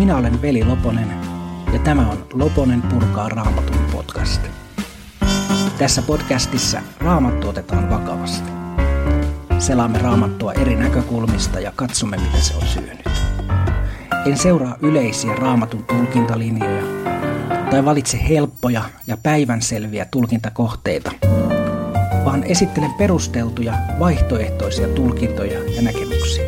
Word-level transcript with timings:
Minä 0.00 0.16
olen 0.16 0.42
Veli 0.42 0.64
Loponen 0.64 1.08
ja 1.72 1.78
tämä 1.78 2.10
on 2.10 2.26
Loponen 2.32 2.82
purkaa 2.82 3.28
raamatun 3.28 3.84
podcast. 3.92 4.42
Tässä 5.78 6.02
podcastissa 6.02 6.82
raamattu 6.98 7.48
otetaan 7.48 7.90
vakavasti. 7.90 8.50
Selaamme 9.58 9.98
raamattua 9.98 10.52
eri 10.52 10.76
näkökulmista 10.76 11.60
ja 11.60 11.72
katsomme, 11.76 12.16
mitä 12.16 12.40
se 12.40 12.54
on 12.54 12.66
syönyt. 12.66 13.08
En 14.26 14.38
seuraa 14.38 14.76
yleisiä 14.82 15.34
raamatun 15.34 15.84
tulkintalinjoja 15.84 16.82
tai 17.70 17.84
valitse 17.84 18.28
helppoja 18.28 18.82
ja 19.06 19.16
päivänselviä 19.16 20.04
tulkintakohteita, 20.04 21.12
vaan 22.24 22.44
esittelen 22.44 22.94
perusteltuja, 22.94 23.74
vaihtoehtoisia 23.98 24.88
tulkintoja 24.88 25.58
ja 25.58 25.82
näkemyksiä. 25.82 26.44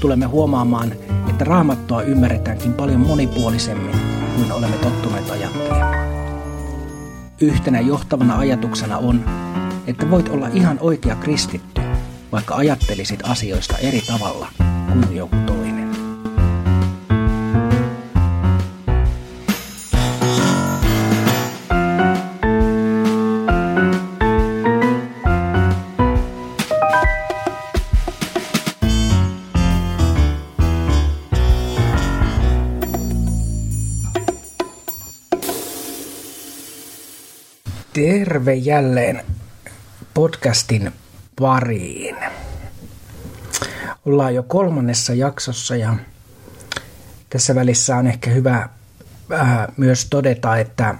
Tulemme 0.00 0.26
huomaamaan, 0.26 0.92
että 1.34 1.44
raamattua 1.44 2.02
ymmärretäänkin 2.02 2.72
paljon 2.72 3.00
monipuolisemmin 3.00 3.96
kuin 4.36 4.52
olemme 4.52 4.76
tottuneet 4.76 5.30
ajattelemaan. 5.30 6.06
Yhtenä 7.40 7.80
johtavana 7.80 8.38
ajatuksena 8.38 8.98
on, 8.98 9.24
että 9.86 10.10
voit 10.10 10.28
olla 10.28 10.48
ihan 10.48 10.78
oikea 10.80 11.14
kristitty, 11.14 11.80
vaikka 12.32 12.54
ajattelisit 12.54 13.20
asioista 13.22 13.78
eri 13.78 14.00
tavalla 14.00 14.48
kuin 14.58 15.16
joku 15.16 15.36
toinen. 15.36 15.53
Terve 37.94 38.54
jälleen 38.54 39.22
podcastin 40.14 40.92
pariin. 41.40 42.16
Ollaan 44.06 44.34
jo 44.34 44.42
kolmannessa 44.42 45.14
jaksossa 45.14 45.76
ja 45.76 45.94
tässä 47.30 47.54
välissä 47.54 47.96
on 47.96 48.06
ehkä 48.06 48.30
hyvä 48.30 48.68
äh, 49.32 49.48
myös 49.76 50.06
todeta, 50.10 50.56
että 50.56 50.94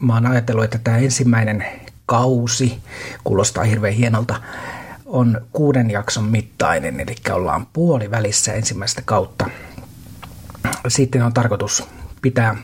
mä 0.00 0.14
oon 0.14 0.26
ajatellut, 0.26 0.64
että 0.64 0.78
tämä 0.78 0.98
ensimmäinen 0.98 1.66
kausi, 2.06 2.78
kuulostaa 3.24 3.64
hirveän 3.64 3.94
hienolta, 3.94 4.40
on 5.06 5.40
kuuden 5.52 5.90
jakson 5.90 6.24
mittainen, 6.24 7.00
eli 7.00 7.14
ollaan 7.32 7.66
puoli 7.72 8.10
välissä 8.10 8.52
ensimmäistä 8.52 9.02
kautta. 9.04 9.50
Sitten 10.88 11.22
on 11.22 11.32
tarkoitus 11.32 11.88
pitää 12.22 12.56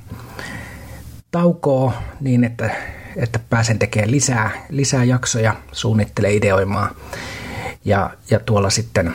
taukoa 1.31 2.03
niin, 2.21 2.45
että 2.45 2.71
että 3.17 3.39
pääsen 3.39 3.79
tekemään 3.79 4.11
lisää, 4.11 4.51
lisää 4.69 5.05
jaksoja, 5.05 5.57
suunnittele 5.73 6.35
ideoimaan. 6.35 6.95
Ja, 7.85 8.11
ja 8.31 8.41
tuolla 8.41 8.71
sitten 8.71 9.15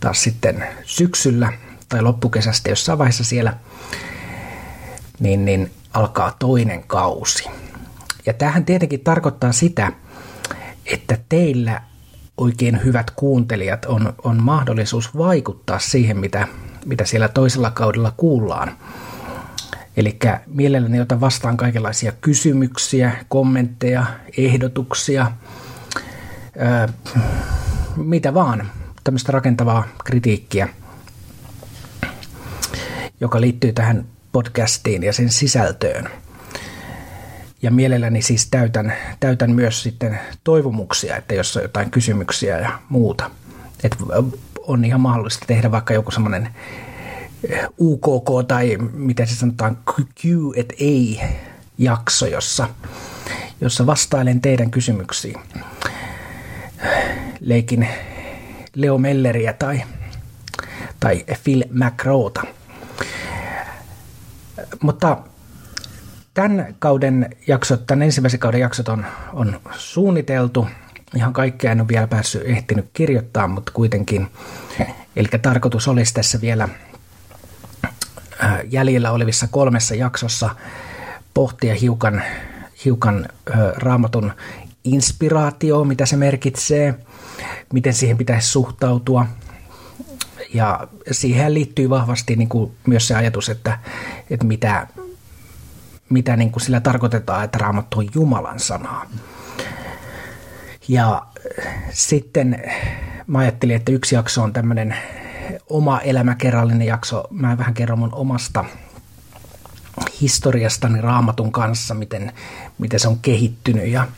taas 0.00 0.22
sitten 0.22 0.66
syksyllä 0.82 1.52
tai 1.88 2.02
loppukesästä 2.02 2.70
jossain 2.70 2.98
vaiheessa 2.98 3.24
siellä, 3.24 3.54
niin, 5.20 5.44
niin 5.44 5.70
alkaa 5.94 6.36
toinen 6.38 6.82
kausi. 6.82 7.44
Ja 8.26 8.32
tähän 8.32 8.64
tietenkin 8.64 9.00
tarkoittaa 9.00 9.52
sitä, 9.52 9.92
että 10.86 11.18
teillä 11.28 11.82
oikein 12.36 12.84
hyvät 12.84 13.10
kuuntelijat 13.10 13.84
on, 13.84 14.14
on 14.24 14.42
mahdollisuus 14.42 15.16
vaikuttaa 15.16 15.78
siihen, 15.78 16.18
mitä, 16.18 16.48
mitä 16.84 17.04
siellä 17.04 17.28
toisella 17.28 17.70
kaudella 17.70 18.12
kuullaan. 18.16 18.76
Eli 19.96 20.18
mielelläni 20.46 21.00
otan 21.00 21.20
vastaan 21.20 21.56
kaikenlaisia 21.56 22.12
kysymyksiä, 22.20 23.12
kommentteja, 23.28 24.06
ehdotuksia, 24.38 25.30
ää, 26.58 26.88
mitä 27.96 28.34
vaan, 28.34 28.70
tämmöistä 29.04 29.32
rakentavaa 29.32 29.88
kritiikkiä, 30.04 30.68
joka 33.20 33.40
liittyy 33.40 33.72
tähän 33.72 34.04
podcastiin 34.32 35.02
ja 35.02 35.12
sen 35.12 35.30
sisältöön. 35.30 36.08
Ja 37.62 37.70
mielelläni 37.70 38.22
siis 38.22 38.48
täytän, 38.50 38.92
täytän 39.20 39.50
myös 39.50 39.82
sitten 39.82 40.20
toivomuksia, 40.44 41.16
että 41.16 41.34
jos 41.34 41.56
on 41.56 41.62
jotain 41.62 41.90
kysymyksiä 41.90 42.58
ja 42.58 42.78
muuta. 42.88 43.30
Että 43.84 43.96
on 44.66 44.84
ihan 44.84 45.00
mahdollista 45.00 45.46
tehdä 45.46 45.70
vaikka 45.70 45.94
joku 45.94 46.10
semmoinen 46.10 46.48
UKK 47.80 48.28
tai 48.48 48.76
miten 48.92 49.26
se 49.26 49.34
sanotaan 49.34 49.78
Q&A-jakso, 50.20 51.46
jossa, 52.26 52.68
jossa 53.60 53.86
vastailen 53.86 54.40
teidän 54.40 54.70
kysymyksiin. 54.70 55.40
Leikin 57.40 57.88
Leo 58.74 58.98
Melleriä 58.98 59.52
tai, 59.52 59.82
tai 61.00 61.24
Phil 61.44 61.64
McRoota. 61.70 62.42
Mutta 64.82 65.18
tämän 66.34 66.74
kauden 66.78 67.36
jaksot, 67.46 67.86
tämän 67.86 68.02
ensimmäisen 68.02 68.40
kauden 68.40 68.60
jaksot 68.60 68.88
on, 68.88 69.06
on 69.32 69.60
suunniteltu. 69.76 70.66
Ihan 71.16 71.32
kaikkea 71.32 71.72
en 71.72 71.80
ole 71.80 71.88
vielä 71.88 72.06
päässyt 72.06 72.42
ehtinyt 72.44 72.90
kirjoittaa, 72.92 73.48
mutta 73.48 73.72
kuitenkin. 73.74 74.26
Eli 75.16 75.28
tarkoitus 75.42 75.88
olisi 75.88 76.14
tässä 76.14 76.40
vielä 76.40 76.68
jäljellä 78.70 79.12
olevissa 79.12 79.48
kolmessa 79.50 79.94
jaksossa 79.94 80.50
pohtia 81.34 81.74
hiukan, 81.74 82.22
hiukan 82.84 83.28
raamatun 83.76 84.32
inspiraatio, 84.84 85.84
mitä 85.84 86.06
se 86.06 86.16
merkitsee, 86.16 86.94
miten 87.72 87.94
siihen 87.94 88.18
pitäisi 88.18 88.48
suhtautua. 88.48 89.26
Ja 90.54 90.88
siihen 91.10 91.54
liittyy 91.54 91.90
vahvasti 91.90 92.36
niin 92.36 92.48
kuin 92.48 92.72
myös 92.86 93.08
se 93.08 93.14
ajatus, 93.14 93.48
että, 93.48 93.78
että 94.30 94.46
mitä, 94.46 94.86
mitä 96.08 96.36
niin 96.36 96.50
kuin 96.50 96.62
sillä 96.62 96.80
tarkoitetaan, 96.80 97.44
että 97.44 97.58
raamattu 97.58 97.98
on 97.98 98.08
Jumalan 98.14 98.58
sanaa. 98.58 99.06
Ja 100.88 101.26
sitten 101.90 102.62
mä 103.26 103.38
ajattelin, 103.38 103.76
että 103.76 103.92
yksi 103.92 104.14
jakso 104.14 104.42
on 104.42 104.52
tämmöinen 104.52 104.96
oma 105.70 106.00
elämäkerrallinen 106.00 106.86
jakso. 106.86 107.24
Mä 107.30 107.58
vähän 107.58 107.74
kerron 107.74 107.98
mun 107.98 108.14
omasta 108.14 108.64
historiastani 110.20 111.00
raamatun 111.00 111.52
kanssa, 111.52 111.94
miten, 111.94 112.32
miten 112.78 113.00
se 113.00 113.08
on 113.08 113.18
kehittynyt 113.18 113.86
ja 113.86 114.08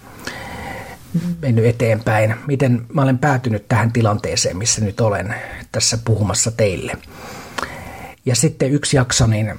mennyt 1.42 1.64
eteenpäin. 1.64 2.36
Miten 2.46 2.86
mä 2.92 3.02
olen 3.02 3.18
päätynyt 3.18 3.68
tähän 3.68 3.92
tilanteeseen, 3.92 4.56
missä 4.56 4.84
nyt 4.84 5.00
olen 5.00 5.34
tässä 5.72 5.98
puhumassa 6.04 6.50
teille. 6.50 6.98
Ja 8.26 8.36
sitten 8.36 8.70
yksi 8.70 8.96
jakso, 8.96 9.26
niin 9.26 9.54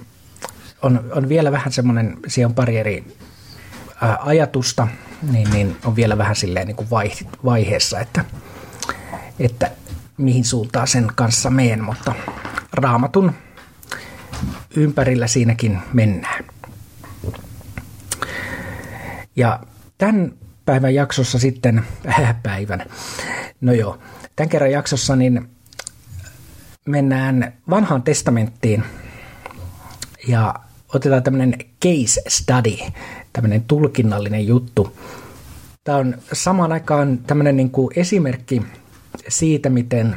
on, 0.81 1.11
on 1.11 1.29
vielä 1.29 1.51
vähän 1.51 1.71
semmoinen, 1.71 2.17
siellä 2.27 2.49
on 2.49 2.55
pari 2.55 2.77
eri 2.77 3.17
ää, 4.01 4.17
ajatusta, 4.21 4.87
niin, 5.31 5.49
niin 5.49 5.77
on 5.85 5.95
vielä 5.95 6.17
vähän 6.17 6.35
silleen 6.35 6.67
niin 6.67 6.75
kuin 6.75 6.89
vaiheessa, 7.45 7.99
että, 7.99 8.25
että 9.39 9.71
mihin 10.17 10.45
suuntaan 10.45 10.87
sen 10.87 11.07
kanssa 11.15 11.49
meen, 11.49 11.83
mutta 11.83 12.13
raamatun 12.73 13.33
ympärillä 14.75 15.27
siinäkin 15.27 15.79
mennään. 15.93 16.45
Ja 19.35 19.59
tämän 19.97 20.31
päivän 20.65 20.95
jaksossa 20.95 21.39
sitten, 21.39 21.83
äh, 22.19 22.35
päivän, 22.43 22.85
no 23.61 23.73
joo, 23.73 23.97
tämän 24.35 24.49
kerran 24.49 24.71
jaksossa 24.71 25.15
niin 25.15 25.49
mennään 26.85 27.53
vanhaan 27.69 28.03
testamenttiin 28.03 28.83
ja 30.27 30.55
otetaan 30.93 31.23
tämmöinen 31.23 31.55
case 31.83 32.21
study, 32.27 32.77
tämmöinen 33.33 33.61
tulkinnallinen 33.61 34.47
juttu. 34.47 34.97
Tämä 35.83 35.97
on 35.97 36.17
samaan 36.33 36.71
aikaan 36.71 37.17
tämmöinen 37.17 37.57
niin 37.57 37.69
kuin 37.71 37.89
esimerkki 37.95 38.61
siitä, 39.27 39.69
miten 39.69 40.15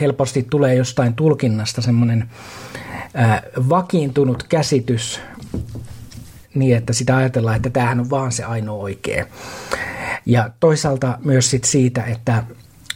helposti 0.00 0.46
tulee 0.50 0.74
jostain 0.74 1.14
tulkinnasta 1.14 1.82
semmoinen 1.82 2.30
vakiintunut 3.68 4.42
käsitys 4.42 5.20
niin, 6.54 6.76
että 6.76 6.92
sitä 6.92 7.16
ajatellaan, 7.16 7.56
että 7.56 7.70
tämähän 7.70 8.00
on 8.00 8.10
vaan 8.10 8.32
se 8.32 8.44
ainoa 8.44 8.82
oikea. 8.82 9.26
Ja 10.26 10.50
toisaalta 10.60 11.18
myös 11.24 11.50
sit 11.50 11.64
siitä, 11.64 12.02
että 12.02 12.44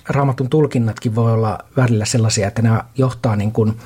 raamatun 0.09 0.51
tulkinnatkin 0.51 1.15
voi 1.15 1.33
olla 1.33 1.59
välillä 1.77 2.05
sellaisia, 2.05 2.49
että 2.49 2.63
ne 2.63 2.71
johtaa 2.99 3.37
niin 3.37 3.53
kuin, 3.53 3.77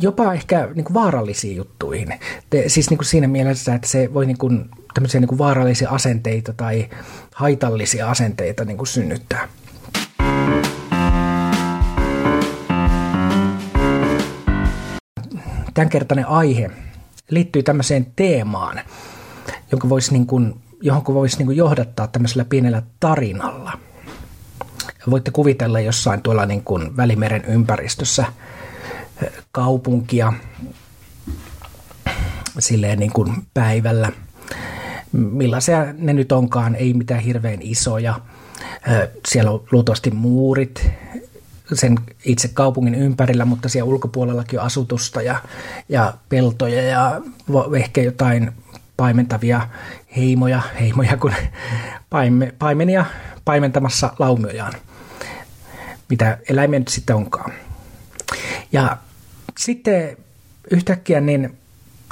jopa 0.00 0.34
ehkä 0.34 0.68
niin 0.74 0.84
kuin 0.84 0.94
vaarallisiin 0.94 1.56
juttuihin. 1.56 2.08
Te, 2.50 2.64
siis 2.68 2.90
niin 2.90 2.98
kuin 2.98 3.06
siinä 3.06 3.28
mielessä, 3.28 3.74
että 3.74 3.88
se 3.88 4.14
voi 4.14 4.26
niin 4.26 4.38
kuin, 4.38 4.70
tämmöisiä 4.94 5.20
niin 5.20 5.28
kuin 5.28 5.38
vaarallisia 5.38 5.90
asenteita 5.90 6.52
tai 6.52 6.88
haitallisia 7.34 8.10
asenteita 8.10 8.64
niin 8.64 8.76
kuin 8.76 8.86
synnyttää. 8.86 9.48
tämänkertainen 15.76 16.28
aihe 16.28 16.70
liittyy 17.30 17.62
tämmöiseen 17.62 18.06
teemaan, 18.16 18.80
jonka 19.72 19.88
voisi 19.88 20.12
niin 20.12 20.26
kuin, 20.26 20.60
johon 20.80 21.02
voisi 21.06 21.38
niin 21.38 21.46
kuin 21.46 21.56
johdattaa 21.56 22.06
tämmöisellä 22.06 22.44
pienellä 22.44 22.82
tarinalla. 23.00 23.72
Voitte 25.10 25.30
kuvitella 25.30 25.80
jossain 25.80 26.22
tuolla 26.22 26.46
niin 26.46 26.62
kuin 26.62 26.96
Välimeren 26.96 27.44
ympäristössä 27.44 28.24
kaupunkia 29.52 30.32
silleen 32.58 32.98
niin 32.98 33.12
kuin 33.12 33.46
päivällä. 33.54 34.12
Millaisia 35.12 35.86
ne 35.98 36.12
nyt 36.12 36.32
onkaan, 36.32 36.74
ei 36.74 36.94
mitään 36.94 37.20
hirveän 37.20 37.58
isoja. 37.62 38.20
Siellä 39.28 39.50
on 39.50 39.64
luultavasti 39.70 40.10
muurit 40.10 40.90
sen 41.74 41.98
itse 42.24 42.48
kaupungin 42.48 42.94
ympärillä, 42.94 43.44
mutta 43.44 43.68
siellä 43.68 43.88
ulkopuolellakin 43.88 44.60
on 44.60 44.66
asutusta 44.66 45.22
ja, 45.22 45.42
ja 45.88 46.14
peltoja 46.28 46.82
ja 46.82 47.20
ehkä 47.78 48.02
jotain 48.02 48.52
paimentavia 48.96 49.68
heimoja, 50.16 50.62
heimoja 50.80 51.16
kun 51.16 51.32
paime, 52.10 52.54
paimenia 52.58 53.04
paimentamassa 53.44 54.12
laumojaan, 54.18 54.72
mitä 56.08 56.38
eläimiä 56.48 56.78
nyt 56.78 56.88
sitten 56.88 57.16
onkaan. 57.16 57.52
Ja 58.72 58.96
sitten 59.58 60.16
yhtäkkiä 60.70 61.20
niin 61.20 61.58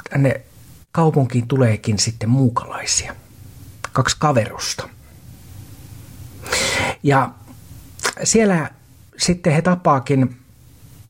tänne 0.09 0.41
kaupunkiin 0.91 1.47
tuleekin 1.47 1.99
sitten 1.99 2.29
muukalaisia, 2.29 3.15
kaksi 3.91 4.15
kaverusta. 4.19 4.89
Ja 7.03 7.29
siellä 8.23 8.69
sitten 9.17 9.53
he 9.53 9.61
tapaakin 9.61 10.37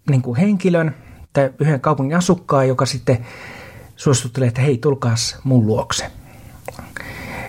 niin 0.09 0.21
kuin 0.21 0.37
henkilön 0.37 0.95
tai 1.33 1.49
yhden 1.59 1.81
kaupungin 1.81 2.17
asukkaan, 2.17 2.67
joka 2.67 2.85
sitten 2.85 3.25
suostuttelee, 3.95 4.47
että 4.47 4.61
hei, 4.61 4.77
tulkaas 4.77 5.37
mun 5.43 5.67
luokse. 5.67 6.11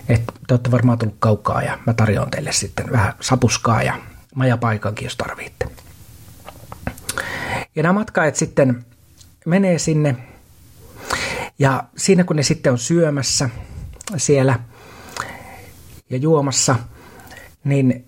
että 0.08 0.32
te 0.46 0.54
olette 0.54 0.70
varmaan 0.70 0.98
tullut 0.98 1.16
kaukaa 1.18 1.62
ja 1.62 1.78
mä 1.86 1.94
tarjoan 1.94 2.30
teille 2.30 2.52
sitten 2.52 2.92
vähän 2.92 3.14
sapuskaa 3.20 3.82
ja 3.82 3.98
majapaikankin, 4.34 5.06
jos 5.06 5.16
tarvitte. 5.16 5.66
Ja 7.76 7.82
nämä 7.82 7.92
matkaajat 7.92 8.36
sitten 8.36 8.84
menee 9.46 9.78
sinne 9.78 10.16
ja 11.58 11.84
siinä 11.96 12.24
kun 12.24 12.36
ne 12.36 12.42
sitten 12.42 12.72
on 12.72 12.78
syömässä 12.78 13.50
siellä 14.16 14.58
ja 16.10 16.16
juomassa, 16.16 16.76
niin 17.64 18.04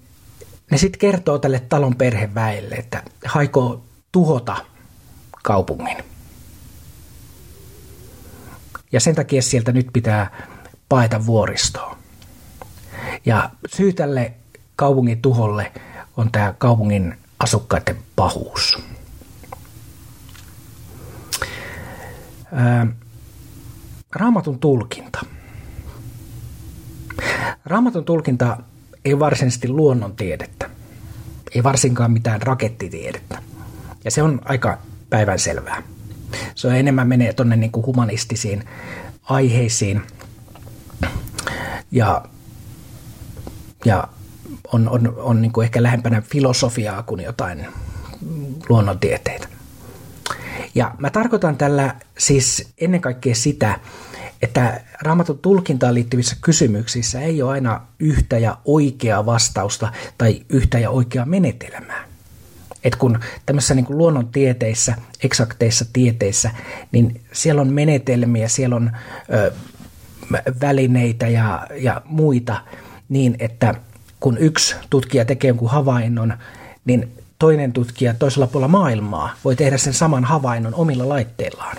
ne 0.70 0.78
sitten 0.78 0.98
kertoo 0.98 1.38
tälle 1.38 1.60
talon 1.60 1.96
perheväelle, 1.96 2.74
että 2.74 3.02
haikoo 3.24 3.84
tuhota 4.12 4.56
kaupungin. 5.42 5.96
Ja 8.92 9.00
sen 9.00 9.14
takia 9.14 9.42
sieltä 9.42 9.72
nyt 9.72 9.86
pitää 9.92 10.46
paeta 10.88 11.26
vuoristoon. 11.26 11.96
Ja 13.26 13.50
syy 13.76 13.92
tälle 13.92 14.32
kaupungin 14.76 15.22
tuholle 15.22 15.72
on 16.16 16.32
tämä 16.32 16.54
kaupungin 16.58 17.18
asukkaiden 17.38 17.98
pahuus. 18.16 18.78
Raamatun 24.12 24.58
tulkinta. 24.58 25.26
Raamatun 27.64 28.04
tulkinta 28.04 28.56
ei 29.04 29.18
varsinaisesti 29.18 29.68
luonnontiedettä, 29.68 30.70
ei 31.54 31.62
varsinkaan 31.62 32.12
mitään 32.12 32.42
rakettitiedettä. 32.42 33.42
Ja 34.04 34.10
se 34.10 34.22
on 34.22 34.40
aika 34.44 34.78
päivänselvää. 35.10 35.82
Se 36.54 36.68
on 36.68 36.74
enemmän 36.74 37.08
menee 37.08 37.32
tuonne 37.32 37.56
niin 37.56 37.72
kuin 37.72 37.86
humanistisiin 37.86 38.64
aiheisiin 39.22 40.02
ja, 41.90 42.24
ja 43.84 44.08
on, 44.72 44.88
on, 44.88 45.14
on 45.16 45.42
niin 45.42 45.52
kuin 45.52 45.64
ehkä 45.64 45.82
lähempänä 45.82 46.20
filosofiaa 46.20 47.02
kuin 47.02 47.24
jotain 47.24 47.66
luonnontieteitä. 48.68 49.47
Ja 50.74 50.94
mä 50.98 51.10
tarkoitan 51.10 51.56
tällä 51.56 51.94
siis 52.18 52.72
ennen 52.78 53.00
kaikkea 53.00 53.34
sitä, 53.34 53.80
että 54.42 54.80
raamatun 55.02 55.38
tulkintaan 55.38 55.94
liittyvissä 55.94 56.36
kysymyksissä 56.40 57.20
ei 57.20 57.42
ole 57.42 57.52
aina 57.52 57.80
yhtä 57.98 58.38
ja 58.38 58.58
oikeaa 58.64 59.26
vastausta 59.26 59.92
tai 60.18 60.42
yhtä 60.48 60.78
ja 60.78 60.90
oikeaa 60.90 61.26
menetelmää. 61.26 62.04
Et 62.84 62.96
kun 62.96 63.20
tämmöisissä 63.46 63.74
niin 63.74 63.84
kuin 63.84 63.98
luonnontieteissä, 63.98 64.94
eksakteissa 65.24 65.84
tieteissä, 65.92 66.50
niin 66.92 67.20
siellä 67.32 67.62
on 67.62 67.72
menetelmiä, 67.72 68.48
siellä 68.48 68.76
on 68.76 68.90
ö, 69.34 69.52
välineitä 70.60 71.28
ja, 71.28 71.66
ja 71.76 72.02
muita 72.04 72.60
niin, 73.08 73.36
että 73.38 73.74
kun 74.20 74.38
yksi 74.38 74.76
tutkija 74.90 75.24
tekee 75.24 75.48
jonkun 75.48 75.70
havainnon, 75.70 76.34
niin 76.84 77.12
toinen 77.38 77.72
tutkija 77.72 78.14
toisella 78.14 78.46
puolella 78.46 78.68
maailmaa 78.68 79.34
voi 79.44 79.56
tehdä 79.56 79.78
sen 79.78 79.94
saman 79.94 80.24
havainnon 80.24 80.74
omilla 80.74 81.08
laitteillaan. 81.08 81.76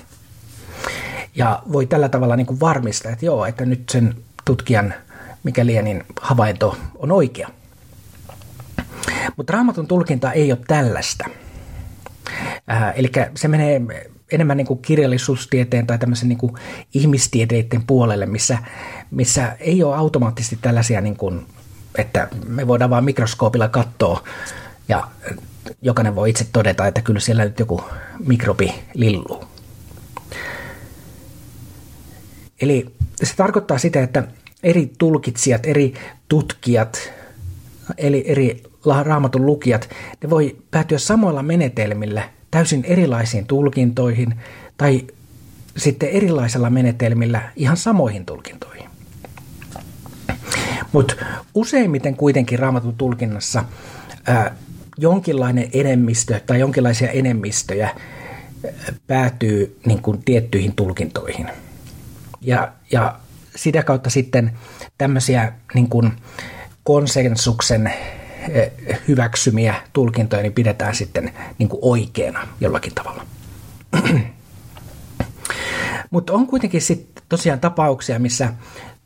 Ja 1.36 1.64
voi 1.72 1.86
tällä 1.86 2.10
tavalla 2.10 2.36
niin 2.36 2.48
kuin 2.48 2.60
varmistaa, 2.60 3.12
että 3.12 3.26
joo, 3.26 3.46
että 3.46 3.66
nyt 3.66 3.90
sen 3.90 4.16
tutkijan, 4.46 4.94
mikäli 5.44 5.82
niin 5.82 6.04
havainto 6.22 6.78
on 6.96 7.12
oikea. 7.12 7.50
Mutta 9.38 9.54
raamatun 9.54 9.88
tulkinta 9.88 10.32
ei 10.32 10.52
ole 10.52 10.60
tällaista. 10.68 11.26
Äh, 12.72 12.94
eli 12.96 13.12
se 13.36 13.48
menee 13.48 13.82
enemmän 14.32 14.58
niin 14.58 14.68
kuin 14.68 14.82
kirjallisuustieteen 14.82 15.88
tai 15.88 15.98
tämmöisen 15.98 16.30
niin 16.30 16.38
kuin 16.38 16.54
ihmistieteiden 16.94 17.84
puolelle, 17.88 18.26
missä, 18.26 18.58
missä 19.12 19.58
ei 19.60 19.84
ole 19.84 19.96
automaattisesti 19.96 20.60
tällaisia, 20.62 21.02
niin 21.02 21.18
kuin, 21.18 21.46
että 21.96 22.28
me 22.48 22.68
voidaan 22.68 22.90
vain 22.90 23.04
mikroskoopilla 23.04 23.68
katsoa 23.68 24.24
ja 24.90 25.08
jokainen 25.82 26.16
voi 26.16 26.30
itse 26.30 26.48
todeta, 26.52 26.88
että 26.88 27.02
kyllä 27.02 27.20
siellä 27.20 27.44
nyt 27.44 27.60
joku 27.60 27.82
mikrobi 28.26 28.74
lilluu. 28.94 29.44
Eli 32.62 32.86
se 33.24 33.36
tarkoittaa 33.36 33.78
sitä, 33.78 34.04
että 34.04 34.28
eri 34.64 34.92
tulkitsijat, 34.98 35.66
eri 35.66 35.94
tutkijat, 36.28 37.12
eli 37.98 38.24
eri 38.28 38.64
raamatun 39.04 39.46
lukijat, 39.46 39.90
ne 40.24 40.30
voi 40.30 40.58
päätyä 40.72 40.98
samoilla 40.98 41.44
menetelmillä 41.44 42.30
täysin 42.52 42.86
erilaisiin 42.86 43.46
tulkintoihin 43.46 44.36
tai 44.78 45.08
sitten 45.78 46.10
erilaisilla 46.10 46.70
menetelmillä 46.70 47.52
ihan 47.56 47.78
samoihin 47.78 48.26
tulkintoihin. 48.26 48.90
Mutta 50.92 51.16
useimmiten 51.54 52.16
kuitenkin 52.16 52.60
raamatun 52.60 52.96
tulkinnassa 52.96 53.64
ää, 54.28 54.56
jonkinlainen 55.02 55.70
enemmistö 55.74 56.40
tai 56.46 56.60
jonkinlaisia 56.60 57.10
enemmistöjä 57.12 57.90
päätyy 59.08 59.80
niin 59.86 60.02
kuin, 60.02 60.24
tiettyihin 60.24 60.76
tulkintoihin– 60.76 61.50
ja, 62.42 62.72
ja 62.92 63.20
sitä 63.56 63.84
kautta 63.84 64.10
sitten 64.10 64.52
tämmöisiä 64.98 65.54
niin 65.74 65.90
kuin 65.90 66.12
konsensuksen 66.84 67.94
hyväksymiä 69.08 69.76
tulkintoja 69.94 70.42
niin 70.42 70.54
pidetään 70.54 70.96
sitten 70.96 71.34
niin 71.58 71.70
kuin 71.70 71.80
oikeana 71.82 72.48
jollakin 72.62 72.96
tavalla. 72.96 73.26
Mutta 76.12 76.34
on 76.34 76.48
kuitenkin 76.48 76.82
sitten 76.82 77.24
tosiaan 77.30 77.60
tapauksia, 77.60 78.20
missä 78.20 78.54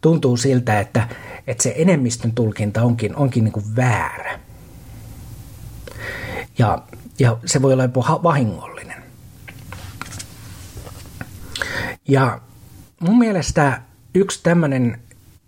tuntuu 0.01 0.37
siltä, 0.37 0.79
että, 0.79 1.07
että 1.47 1.63
se 1.63 1.73
enemmistön 1.77 2.31
tulkinta 2.31 2.83
onkin, 2.83 3.15
onkin 3.15 3.43
niin 3.43 3.51
kuin 3.51 3.75
väärä. 3.75 4.39
Ja, 6.57 6.81
ja 7.19 7.37
se 7.45 7.61
voi 7.61 7.73
olla 7.73 7.83
jopa 7.83 8.19
vahingollinen. 8.23 9.03
Ja 12.07 12.41
mun 12.99 13.19
mielestä 13.19 13.81
yksi 14.15 14.39
tämmöinen 14.43 14.99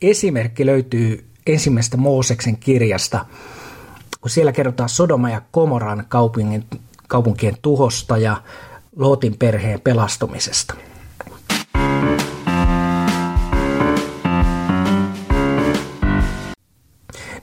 esimerkki 0.01 0.65
löytyy 0.65 1.29
ensimmäisestä 1.47 1.97
Mooseksen 1.97 2.57
kirjasta, 2.57 3.25
kun 4.21 4.29
siellä 4.29 4.51
kerrotaan 4.51 4.89
Sodoma 4.89 5.29
ja 5.29 5.41
Komoran 5.51 6.05
kaupungin, 6.07 6.65
kaupunkien 7.07 7.57
tuhosta 7.61 8.17
ja 8.17 8.41
Lootin 8.95 9.37
perheen 9.37 9.81
pelastumisesta. 9.81 10.75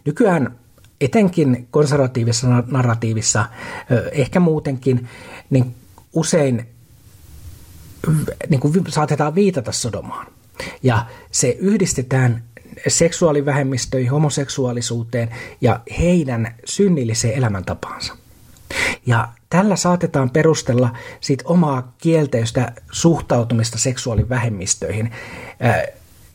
Nykyään 0.05 0.59
etenkin 1.03 1.69
konservatiivisessa 1.71 2.65
narratiivissa, 2.67 3.45
ehkä 4.13 4.41
muutenkin, 4.41 5.09
niin 5.51 5.75
usein 6.13 6.67
niin 8.49 8.61
kuin 8.61 8.85
saatetaan 8.89 9.35
viitata 9.35 9.73
Sodomaan. 9.73 10.27
Ja 10.83 11.07
se 11.31 11.57
yhdistetään 11.61 12.43
seksuaalivähemmistöihin, 12.89 14.11
homoseksuaalisuuteen 14.11 15.29
ja 15.61 15.81
heidän 15.99 16.55
synnilliseen 16.65 17.35
elämäntapaansa. 17.35 18.17
Ja 19.07 19.29
tällä 19.51 19.77
saatetaan 19.77 20.31
perustella 20.31 20.97
siitä 21.21 21.45
omaa 21.47 21.95
kielteistä 21.99 22.73
suhtautumista 22.93 23.79
seksuaalivähemmistöihin 23.79 25.13
äh, 25.65 25.83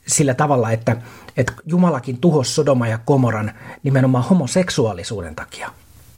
sillä 0.08 0.34
tavalla, 0.34 0.72
että, 0.72 0.98
että 1.38 1.54
Jumalakin 1.66 2.18
tuhosi 2.18 2.54
Sodoma 2.54 2.88
ja 2.88 2.98
Komoran 2.98 3.52
nimenomaan 3.84 4.24
homoseksuaalisuuden 4.24 5.36
takia. 5.36 5.72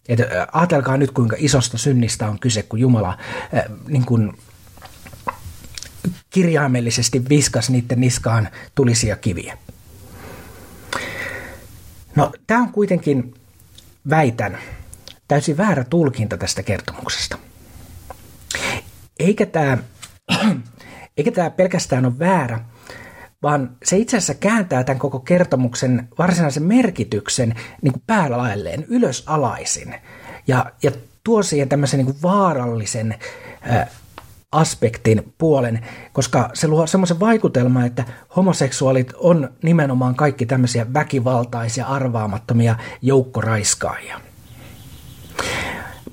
Et 0.10 0.19
äh, 0.19 0.27
ajatelkaa 0.51 0.98
nyt, 0.98 1.12
kuinka 1.12 1.36
isosta 1.39 1.77
synnistä 1.77 2.27
on 2.27 2.39
kyse, 2.39 2.63
kun 2.63 2.79
Jumala 2.79 3.17
niin 3.88 4.05
kuin 4.05 4.34
kirjaimellisesti 6.29 7.29
viskas 7.29 7.69
niiden 7.69 8.01
niskaan 8.01 8.50
tulisia 8.75 9.15
kiviä. 9.15 9.58
No, 12.15 12.31
tämä 12.48 12.62
on 12.62 12.72
kuitenkin, 12.72 13.34
väitän, 14.10 14.58
täysin 15.27 15.58
väärä 15.58 15.84
tulkinta 15.84 16.38
tästä 16.38 16.63
kertomuksesta. 16.63 17.38
Eikä 19.19 19.46
tämä, 19.46 19.77
eikä 21.17 21.31
tämä 21.31 21.50
pelkästään 21.50 22.05
ole 22.05 22.19
väärä, 22.19 22.60
vaan 23.43 23.77
se 23.84 23.98
itse 23.98 24.17
asiassa 24.17 24.34
kääntää 24.34 24.84
tämän 24.84 25.00
koko 25.00 25.19
kertomuksen 25.19 26.08
varsinaisen 26.17 26.63
merkityksen 26.63 27.55
niin 27.81 27.93
kuin 27.93 28.03
päälailleen 28.08 28.86
ylösalaisin 28.88 29.96
ja, 30.48 30.65
ja 30.84 30.91
tuo 31.24 31.43
siihen 31.43 31.69
tämmöisen 31.69 31.98
niin 31.98 32.05
kuin 32.05 32.22
vaarallisen 32.22 33.15
äh, 33.72 33.89
aspektin 34.51 35.34
puolen, 35.38 35.86
koska 36.13 36.50
se 36.53 36.67
luo 36.67 36.88
semmoisen 36.88 37.19
vaikutelman, 37.19 37.86
että 37.86 38.05
homoseksuaalit 38.36 39.13
on 39.17 39.50
nimenomaan 39.63 40.15
kaikki 40.15 40.46
tämmöisiä 40.46 40.93
väkivaltaisia, 40.93 41.86
arvaamattomia 41.86 42.75
joukkoraiskaajia. 43.01 44.22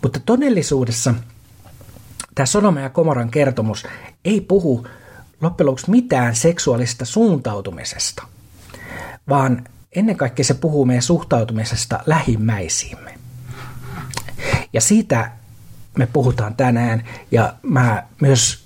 Mutta 0.03 0.21
todellisuudessa 0.27 1.15
tämä 2.35 2.47
Sodoma 2.47 2.81
ja 2.81 2.91
Komoran 2.91 3.31
kertomus 3.31 3.87
ei 4.25 4.41
puhu 4.41 4.87
loppujen 5.41 5.67
lopuksi 5.67 5.91
mitään 5.91 6.37
seksuaalista 6.37 7.05
suuntautumisesta, 7.05 8.23
vaan 9.29 9.65
ennen 9.93 10.17
kaikkea 10.17 10.45
se 10.45 10.55
puhuu 10.55 10.85
meidän 10.85 11.03
suhtautumisesta 11.03 12.01
lähimmäisiimme. 12.07 13.19
Ja 14.73 14.81
siitä 14.81 15.31
me 15.99 16.07
puhutaan 16.07 16.55
tänään 16.55 17.05
ja 17.31 17.55
mä 17.63 18.07
myös 18.21 18.65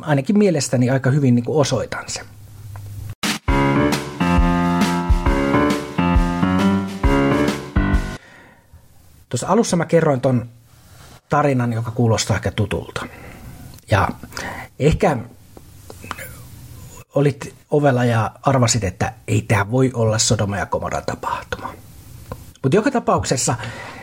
ainakin 0.00 0.38
mielestäni 0.38 0.90
aika 0.90 1.10
hyvin 1.10 1.34
niin 1.34 1.44
kuin 1.44 1.58
osoitan 1.58 2.04
sen. 2.06 2.24
Tuossa 9.28 9.46
alussa 9.48 9.76
mä 9.76 9.86
kerroin 9.86 10.20
ton 10.20 10.48
tarinan, 11.28 11.72
joka 11.72 11.90
kuulostaa 11.90 12.36
ehkä 12.36 12.50
tutulta. 12.50 13.06
Ja 13.90 14.08
ehkä 14.78 15.16
olit 17.14 17.54
ovella 17.70 18.04
ja 18.04 18.30
arvasit, 18.42 18.84
että 18.84 19.12
ei 19.28 19.42
tämä 19.42 19.70
voi 19.70 19.90
olla 19.94 20.18
Sodoma 20.18 20.58
ja 20.58 20.66
Komoran 20.66 21.02
tapahtuma. 21.06 21.74
Mutta 22.62 22.76
joka 22.76 22.90
tapauksessa 22.90 23.54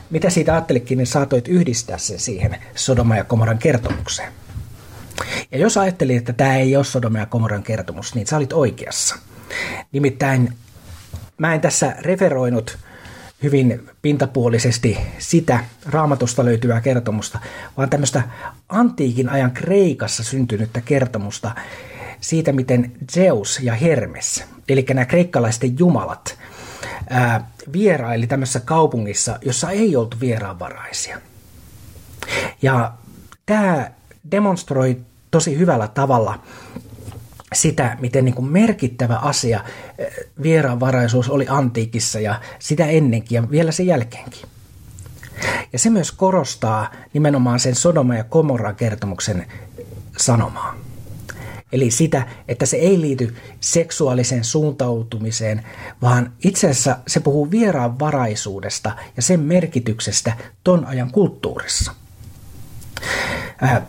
mitä 0.10 0.30
siitä 0.30 0.54
ajattelikin, 0.54 0.98
niin 0.98 1.08
saatoit 1.08 1.48
yhdistää 1.48 1.98
sen 1.98 2.20
siihen 2.20 2.58
Sodoma 2.76 3.18
ja 3.18 3.24
Komoran 3.24 3.58
kertomukseen. 3.58 4.34
Ja 5.52 5.58
jos 5.58 5.78
ajattelit, 5.78 6.18
että 6.18 6.34
tämä 6.34 6.56
ei 6.56 6.76
ole 6.76 6.84
Sodoma 6.84 7.18
ja 7.18 7.26
Komoran 7.26 7.64
kertomus, 7.64 8.16
niin 8.16 8.28
sä 8.28 8.38
olit 8.38 8.54
oikeassa. 8.54 9.16
Nimittäin 9.92 10.54
mä 11.38 11.54
en 11.54 11.62
tässä 11.62 11.96
referoinut 12.00 12.78
hyvin 13.44 13.90
pintapuolisesti 14.02 14.98
sitä 15.18 15.60
raamatusta 15.86 16.46
löytyvää 16.46 16.82
kertomusta, 16.82 17.40
vaan 17.78 17.90
tämmöistä 17.90 18.24
antiikin 18.70 19.30
ajan 19.30 19.52
Kreikassa 19.52 20.24
syntynyttä 20.24 20.82
kertomusta 20.82 21.56
siitä, 22.22 22.52
miten 22.52 22.92
Zeus 23.12 23.60
ja 23.60 23.74
Hermes, 23.74 24.44
eli 24.70 24.86
nämä 24.90 25.06
kreikkalaisten 25.06 25.80
jumalat, 25.80 26.38
ää, 27.10 27.52
vieraili 27.74 28.28
tämmöisessä 28.28 28.60
kaupungissa, 28.60 29.40
jossa 29.42 29.72
ei 29.72 29.96
oltu 29.96 30.18
vieraanvaraisia. 30.20 31.22
Ja 32.62 32.94
tämä 33.46 33.92
demonstroi 34.32 34.98
tosi 35.32 35.58
hyvällä 35.58 35.88
tavalla 35.88 36.40
sitä, 37.54 37.98
miten 38.00 38.26
niin 38.26 38.36
kuin 38.36 38.48
merkittävä 38.48 39.16
asia 39.16 39.64
vieraanvaraisuus 40.44 41.30
oli 41.30 41.46
antiikissa 41.50 42.20
ja 42.20 42.42
sitä 42.60 42.86
ennenkin 42.86 43.36
ja 43.36 43.52
vielä 43.52 43.72
sen 43.72 43.86
jälkeenkin. 43.86 44.42
Ja 45.74 45.80
se 45.80 45.90
myös 45.90 46.12
korostaa 46.12 46.92
nimenomaan 47.14 47.60
sen 47.60 47.76
Sodoma 47.76 48.16
ja 48.16 48.24
Komoran 48.24 48.76
kertomuksen 48.76 49.48
sanomaa. 50.18 50.76
Eli 51.72 51.92
sitä, 51.92 52.28
että 52.48 52.66
se 52.66 52.78
ei 52.78 53.02
liity 53.02 53.36
seksuaaliseen 53.60 54.44
suuntautumiseen, 54.44 55.66
vaan 56.02 56.34
itse 56.44 56.70
asiassa 56.70 56.98
se 57.08 57.20
puhuu 57.20 57.52
vieraanvaraisuudesta 57.52 58.92
ja 59.16 59.22
sen 59.22 59.40
merkityksestä 59.40 60.34
ton 60.64 60.86
ajan 60.86 61.12
kulttuurissa. 61.12 61.92
Äh, 63.64 63.82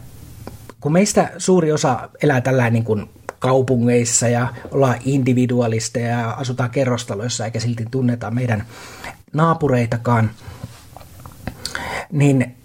kun 0.80 0.92
meistä 0.92 1.30
suuri 1.38 1.72
osa 1.72 2.08
elää 2.22 2.40
tällä 2.40 2.70
niin 2.70 2.84
kuin 2.84 3.10
kaupungeissa 3.38 4.28
ja 4.28 4.54
ollaan 4.70 4.96
individualisteja 5.04 6.08
ja 6.08 6.30
asutaan 6.30 6.70
kerrostaloissa 6.70 7.44
eikä 7.44 7.60
silti 7.60 7.86
tunneta 7.90 8.30
meidän 8.30 8.66
naapureitakaan, 9.32 10.30
niin 12.12 12.56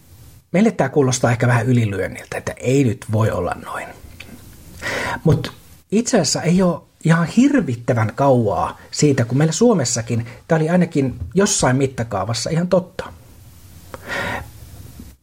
meille 0.52 0.72
tämä 0.72 0.90
kuulostaa 0.90 1.32
ehkä 1.32 1.48
vähän 1.48 1.66
ylilyönniltä, 1.66 2.38
että 2.38 2.54
ei 2.58 2.84
nyt 2.84 3.06
voi 3.12 3.32
olla 3.32 3.56
noin. 3.66 3.88
Mutta 5.24 5.52
itse 5.92 6.18
asiassa 6.18 6.42
ei 6.42 6.62
ole 6.62 6.82
ihan 7.04 7.28
hirvittävän 7.28 8.12
kauaa 8.16 8.78
siitä, 8.92 9.26
kun 9.26 9.38
meillä 9.38 9.54
Suomessakin 9.54 10.26
tämä 10.48 10.58
oli 10.60 10.70
ainakin 10.70 11.20
jossain 11.34 11.76
mittakaavassa 11.76 12.50
ihan 12.50 12.68
totta. 12.68 13.14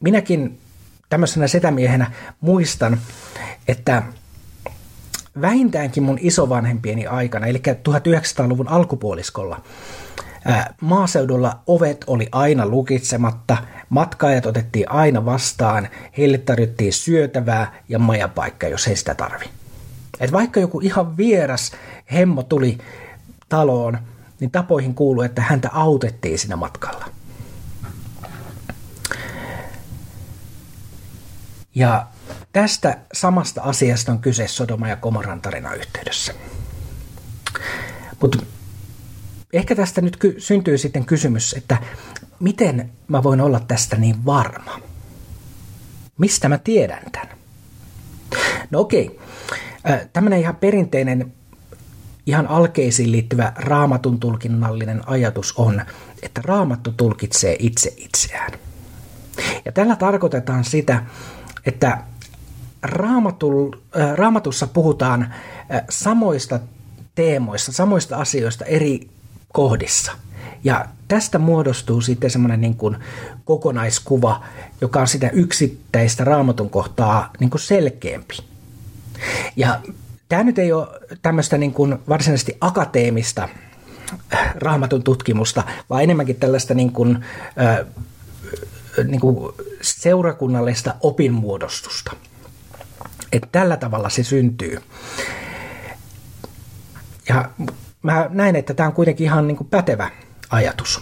Minäkin 0.01 0.59
tämmöisenä 1.09 1.47
setämiehenä 1.47 2.11
muistan, 2.41 3.01
että 3.69 4.03
vähintäänkin 5.41 6.03
mun 6.03 6.19
isovanhempieni 6.21 7.07
aikana, 7.07 7.47
eli 7.47 7.59
1900-luvun 7.59 8.69
alkupuoliskolla, 8.69 9.63
maaseudulla 10.81 11.59
ovet 11.67 12.05
oli 12.07 12.29
aina 12.33 12.67
lukitsematta, 12.67 13.57
matkaajat 13.89 14.47
otettiin 14.47 14.91
aina 14.91 15.25
vastaan, 15.25 15.89
heille 16.19 16.39
tarjottiin 16.39 16.93
syötävää 16.93 17.75
ja 17.89 17.99
majapaikka, 17.99 18.69
jos 18.69 18.87
he 18.87 18.97
sitä 18.97 19.15
tarvi. 19.15 19.45
Et 20.21 20.33
vaikka 20.33 20.61
joku 20.61 20.81
ihan 20.81 21.17
vieras 21.17 21.73
hemmo 22.13 22.43
tuli 22.43 22.79
taloon, 23.49 23.99
niin 24.41 24.51
tapoihin 24.51 24.95
kuuluu, 24.95 25.23
että 25.23 25.43
häntä 25.43 25.71
autettiin 25.73 26.39
siinä 26.39 26.57
matkalla. 26.57 27.07
Ja 31.75 32.07
tästä 32.53 32.99
samasta 33.13 33.63
asiasta 33.63 34.13
on 34.13 34.19
kyse 34.19 34.49
Sodoma 34.49 34.89
ja 34.89 34.97
Komoran 34.97 35.41
tarina 35.41 35.75
yhteydessä. 35.75 36.35
Mutta 38.21 38.39
ehkä 39.59 39.75
tästä 39.75 40.01
nyt 40.01 40.17
ky- 40.17 40.35
syntyy 40.39 40.79
sitten 40.79 41.05
kysymys, 41.05 41.53
että 41.53 41.77
miten 42.41 42.91
mä 43.09 43.23
voin 43.23 43.41
olla 43.41 43.61
tästä 43.61 43.97
niin 43.97 44.25
varma? 44.25 44.81
Mistä 46.19 46.49
mä 46.49 46.59
tiedän 46.59 47.03
tämän? 47.13 47.29
No 48.71 48.81
okei, 48.81 49.21
tämmöinen 50.13 50.41
ihan 50.41 50.57
perinteinen, 50.57 51.33
ihan 52.27 52.47
alkeisiin 52.47 53.13
liittyvä 53.13 53.53
raamatun 53.57 54.21
tulkinnallinen 54.21 55.09
ajatus 55.09 55.55
on, 55.57 55.83
että 56.23 56.41
raamattu 56.45 56.93
tulkitsee 56.93 57.57
itse 57.59 57.95
itseään. 57.97 58.53
Ja 59.65 59.73
tällä 59.73 59.97
tarkoitetaan 59.97 60.65
sitä, 60.65 61.03
että 61.67 61.99
raamatul, 62.83 63.73
raamatussa 64.15 64.67
puhutaan 64.67 65.35
samoista 65.91 66.61
teemoista, 67.15 67.73
samoista 67.73 68.17
asioista 68.17 68.65
eri 68.65 69.09
kohdissa. 69.55 70.13
Ja 70.65 70.87
tästä 71.09 71.39
muodostuu 71.39 72.01
sitten 72.01 72.31
semmoinen 72.31 72.61
niin 72.61 72.77
kuin 72.77 72.97
kokonaiskuva, 73.45 74.45
joka 74.81 75.01
on 75.01 75.09
sitä 75.09 75.29
yksittäistä 75.29 76.25
raamatun 76.25 76.71
kohtaa 76.71 77.31
niin 77.41 77.51
kuin 77.51 77.61
selkeämpi. 77.61 78.37
Ja 79.57 79.81
tämä 80.29 80.43
nyt 80.43 80.59
ei 80.59 80.73
ole 80.73 80.89
tämmöistä 81.23 81.59
niin 81.59 81.73
kuin 81.73 81.99
varsinaisesti 82.09 82.57
akateemista 82.61 83.49
äh, 84.35 84.55
raamatun 84.55 85.03
tutkimusta, 85.03 85.63
vaan 85.91 86.03
enemmänkin 86.03 86.37
tällaista 86.37 86.75
niin 86.75 86.93
kuin, 86.93 87.25
äh, 87.61 87.87
niin 89.05 89.21
kuin 89.21 89.55
seurakunnallista 89.83 90.95
opinmuodostusta. 91.01 92.17
Että 93.33 93.49
tällä 93.53 93.77
tavalla 93.77 94.09
se 94.09 94.23
syntyy. 94.25 94.79
Ja 97.29 97.51
mä 98.05 98.27
näen, 98.31 98.57
että 98.57 98.75
tämä 98.75 98.87
on 98.87 98.93
kuitenkin 98.93 99.25
ihan 99.25 99.47
niin 99.47 99.57
kuin 99.57 99.69
pätevä 99.69 100.11
ajatus. 100.51 101.01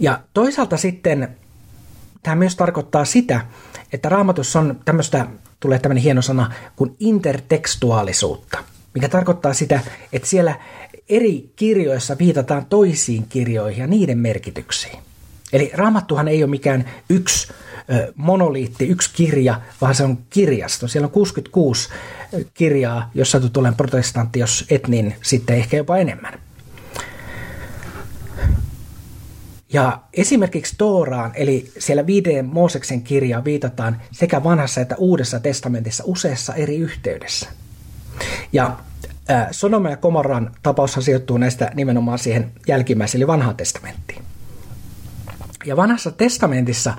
Ja 0.00 0.20
toisaalta 0.34 0.76
sitten 0.76 1.36
tämä 2.22 2.36
myös 2.36 2.56
tarkoittaa 2.56 3.04
sitä, 3.04 3.40
että 3.92 4.08
raamatussa 4.08 4.60
on 4.60 4.80
tämmöistä, 4.84 5.26
tulee 5.60 5.78
tämmöinen 5.78 6.02
hieno 6.02 6.22
sana 6.22 6.52
kuin 6.76 6.96
intertekstuaalisuutta, 6.98 8.58
mikä 8.94 9.08
tarkoittaa 9.08 9.54
sitä, 9.54 9.80
että 10.12 10.28
siellä 10.28 10.54
eri 11.08 11.52
kirjoissa 11.56 12.18
viitataan 12.18 12.66
toisiin 12.66 13.26
kirjoihin 13.28 13.80
ja 13.80 13.86
niiden 13.86 14.18
merkityksiin. 14.18 14.98
Eli 15.52 15.70
raamattuhan 15.74 16.28
ei 16.28 16.42
ole 16.42 16.50
mikään 16.50 16.84
yksi 17.08 17.52
monoliitti, 18.16 18.88
yksi 18.88 19.10
kirja, 19.14 19.60
vaan 19.80 19.94
se 19.94 20.04
on 20.04 20.18
kirjasto. 20.30 20.88
Siellä 20.88 21.06
on 21.06 21.12
66 21.12 21.88
kirjaa, 22.54 23.10
jos 23.14 23.30
satut 23.30 23.56
olen 23.56 23.74
protestantti, 23.74 24.38
jos 24.38 24.64
et, 24.70 24.88
niin 24.88 25.14
sitten 25.22 25.56
ehkä 25.56 25.76
jopa 25.76 25.96
enemmän. 25.98 26.40
Ja 29.72 30.00
esimerkiksi 30.12 30.74
Tooraan, 30.78 31.32
eli 31.34 31.72
siellä 31.78 32.06
viideen 32.06 32.46
Mooseksen 32.46 33.02
kirjaan 33.02 33.44
viitataan 33.44 34.00
sekä 34.12 34.44
vanhassa 34.44 34.80
että 34.80 34.96
uudessa 34.98 35.40
testamentissa 35.40 36.04
useassa 36.06 36.54
eri 36.54 36.76
yhteydessä. 36.76 37.48
Ja 38.52 38.76
Sonoma 39.50 39.90
ja 39.90 39.96
Komoran 39.96 40.50
tapaushan 40.62 41.02
sijoittuu 41.02 41.38
näistä 41.38 41.70
nimenomaan 41.74 42.18
siihen 42.18 42.52
jälkimmäiseen, 42.66 43.18
eli 43.18 43.26
vanhaan 43.26 43.56
testamenttiin. 43.56 44.22
Ja 45.66 45.76
vanhassa 45.76 46.10
testamentissa 46.10 46.94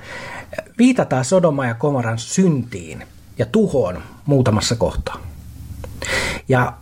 viitataan 0.78 1.26
Sodoma 1.26 1.66
ja 1.66 1.74
Komoran 1.74 2.20
syntiin 2.20 3.04
ja 3.38 3.46
tuhoon 3.46 4.04
muutamassa 4.26 4.76
kohtaa. 4.76 5.20
Ja 6.50 6.74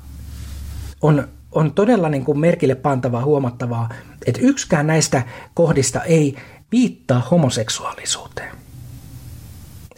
on, 1.01 1.27
on 1.51 1.72
todella 1.72 2.10
niin 2.10 2.25
kuin 2.25 2.39
merkille 2.39 2.75
pantavaa 2.75 3.25
huomattavaa, 3.25 3.89
että 4.25 4.41
yksikään 4.43 4.88
näistä 4.88 5.24
kohdista 5.53 6.03
ei 6.03 6.36
viittaa 6.72 7.27
homoseksuaalisuuteen 7.31 8.60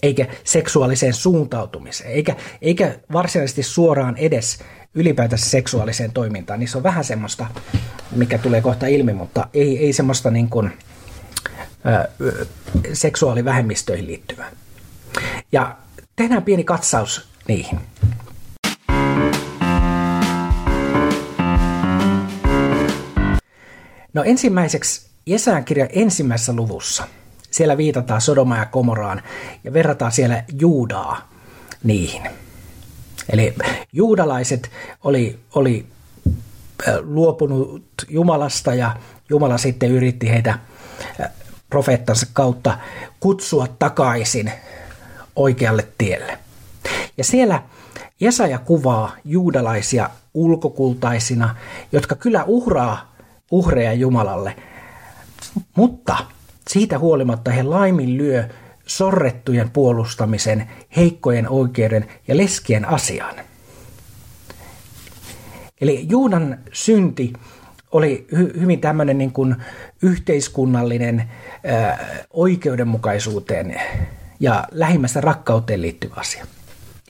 eikä 0.04 0.28
seksuaaliseen 0.44 1.14
suuntautumiseen, 1.14 2.12
eikä, 2.12 2.36
eikä 2.62 3.00
varsinaisesti 3.14 3.64
suoraan 3.64 4.18
edes 4.18 4.60
ylipäätänsä 4.94 5.50
seksuaaliseen 5.50 6.12
toimintaan. 6.12 6.60
Niissä 6.60 6.78
on 6.78 6.84
vähän 6.84 7.04
semmoista, 7.04 7.48
mikä 8.12 8.38
tulee 8.38 8.62
kohta 8.62 8.88
ilmi, 8.88 9.14
mutta 9.14 9.48
ei, 9.54 9.86
ei 9.86 9.94
semmoista 9.94 10.32
niin 10.32 10.50
kuin, 10.50 10.72
seksuaalivähemmistöihin 12.94 14.08
liittyvää. 14.08 14.52
Ja 15.52 15.78
tehdään 16.16 16.44
pieni 16.44 16.64
katsaus 16.64 17.28
niihin. 17.48 17.80
No 24.14 24.24
ensimmäiseksi 24.24 25.12
Jesään 25.26 25.66
kirjan 25.66 25.90
ensimmäisessä 25.92 26.54
luvussa. 26.54 27.08
Siellä 27.52 27.78
viitataan 27.78 28.22
Sodoma 28.22 28.58
ja 28.58 28.66
Komoraan 28.66 29.24
ja 29.64 29.74
verrataan 29.74 30.12
siellä 30.12 30.44
Juudaa 30.60 31.30
niihin. 31.84 32.22
Eli 33.30 33.56
juudalaiset 33.94 34.72
oli, 35.04 35.40
oli 35.56 35.86
luopunut 37.02 37.86
Jumalasta 38.10 38.74
ja 38.74 38.96
Jumala 39.30 39.58
sitten 39.58 39.92
yritti 39.92 40.30
heitä 40.30 40.60
profeettansa 41.72 42.28
kautta 42.34 42.78
kutsua 43.20 43.68
takaisin 43.80 44.52
oikealle 45.36 45.88
tielle. 45.98 46.38
Ja 47.18 47.24
siellä 47.24 47.64
Jesaja 48.20 48.60
kuvaa 48.60 49.12
juudalaisia 49.26 50.10
ulkokultaisina, 50.34 51.56
jotka 51.92 52.16
kyllä 52.16 52.44
uhraa 52.48 53.16
uhreja 53.52 53.94
Jumalalle, 53.94 54.56
mutta 55.76 56.18
siitä 56.70 57.00
huolimatta 57.00 57.52
he 57.52 57.64
laiminlyö 57.64 58.50
sorrettujen 58.86 59.70
puolustamisen, 59.70 60.70
heikkojen 60.96 61.50
oikeuden 61.50 62.08
ja 62.28 62.38
leskien 62.38 62.86
asian. 62.86 63.36
Eli 65.82 66.06
Juudan 66.10 66.58
synti 66.74 67.34
oli 67.92 68.28
hy- 68.36 68.60
hyvin 68.60 68.82
tämmöinen 68.82 69.18
niin 69.18 69.32
kuin 69.32 69.56
yhteiskunnallinen 70.02 71.32
ää, 71.64 72.06
oikeudenmukaisuuteen 72.30 73.82
ja 74.40 74.64
lähimmästä 74.72 75.22
rakkauteen 75.22 75.82
liittyvä 75.82 76.14
asia. 76.16 76.46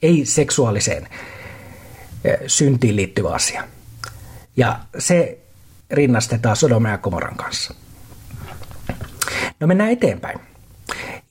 Ei 0.01 0.25
seksuaaliseen 0.25 1.04
ää, 1.04 2.38
syntiin 2.47 2.95
liittyvä 2.95 3.30
asia. 3.30 3.63
Ja 4.58 4.80
se 4.97 5.38
rinnastetaan 5.91 6.56
Sodoma 6.56 6.89
ja 6.89 6.97
Komoran 6.97 7.36
kanssa. 7.36 7.73
No 9.60 9.67
mennään 9.67 9.91
eteenpäin. 9.91 10.39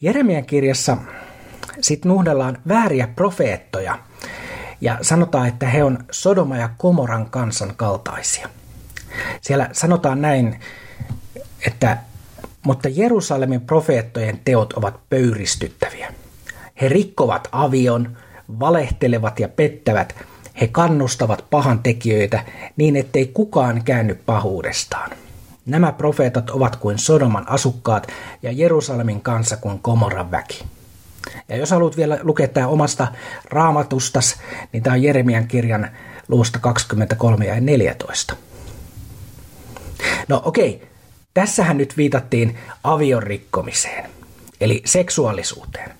Jeremian 0.01 0.44
kirjassa 0.44 0.96
sitten 1.81 2.09
nuhdellaan 2.09 2.59
vääriä 2.68 3.07
profeettoja 3.07 3.99
ja 4.81 4.99
sanotaan, 5.03 5.49
että 5.49 5.66
he 5.66 5.85
on 5.85 5.99
Sodoma 6.11 6.57
ja 6.57 6.70
Komoran 6.79 7.31
kansan 7.31 7.73
kaltaisia– 7.77 8.49
siellä 9.40 9.68
sanotaan 9.73 10.23
näin, 10.23 10.61
että 11.66 11.99
mutta 12.62 12.88
Jerusalemin 12.88 13.61
profeettojen 13.61 14.40
teot 14.44 14.73
ovat 14.73 15.01
pöyristyttäviä. 15.11 16.14
He 16.81 16.88
rikkovat 16.88 17.49
avion, 17.53 18.16
valehtelevat 18.61 19.40
ja 19.40 19.49
pettävät, 19.49 20.14
he 20.61 20.68
kannustavat 20.68 21.44
pahan 21.51 21.79
tekijöitä 21.79 22.44
niin, 22.77 22.96
ettei 22.96 23.27
kukaan 23.27 23.85
käänny 23.85 24.14
pahuudestaan. 24.14 25.11
Nämä 25.66 25.92
profeetat 25.92 26.51
ovat 26.51 26.77
kuin 26.77 26.99
Sodoman 26.99 27.49
asukkaat 27.49 28.07
ja 28.42 28.53
Jerusalemin 28.53 29.20
kanssa 29.20 29.57
kuin 29.57 29.79
Komoran 29.79 30.31
väki. 30.31 30.64
Ja 31.49 31.57
jos 31.57 31.70
haluat 31.70 31.96
vielä 31.96 32.18
lukea 32.23 32.49
tämä 32.49 32.68
omasta 32.68 33.09
raamatustas, 33.44 34.37
niin 34.73 34.83
tämä 34.83 34.94
on 34.94 35.03
Jeremian 35.03 35.46
kirjan 35.46 35.90
luusta 36.29 36.59
23 36.59 37.46
ja 37.46 37.61
14. 37.61 38.37
No 40.29 40.42
okei, 40.44 40.89
tässähän 41.35 41.77
nyt 41.77 41.97
viitattiin 41.97 42.59
avion 42.85 43.23
rikkomiseen, 43.23 44.11
eli 44.61 44.83
seksuaalisuuteen. 44.85 45.90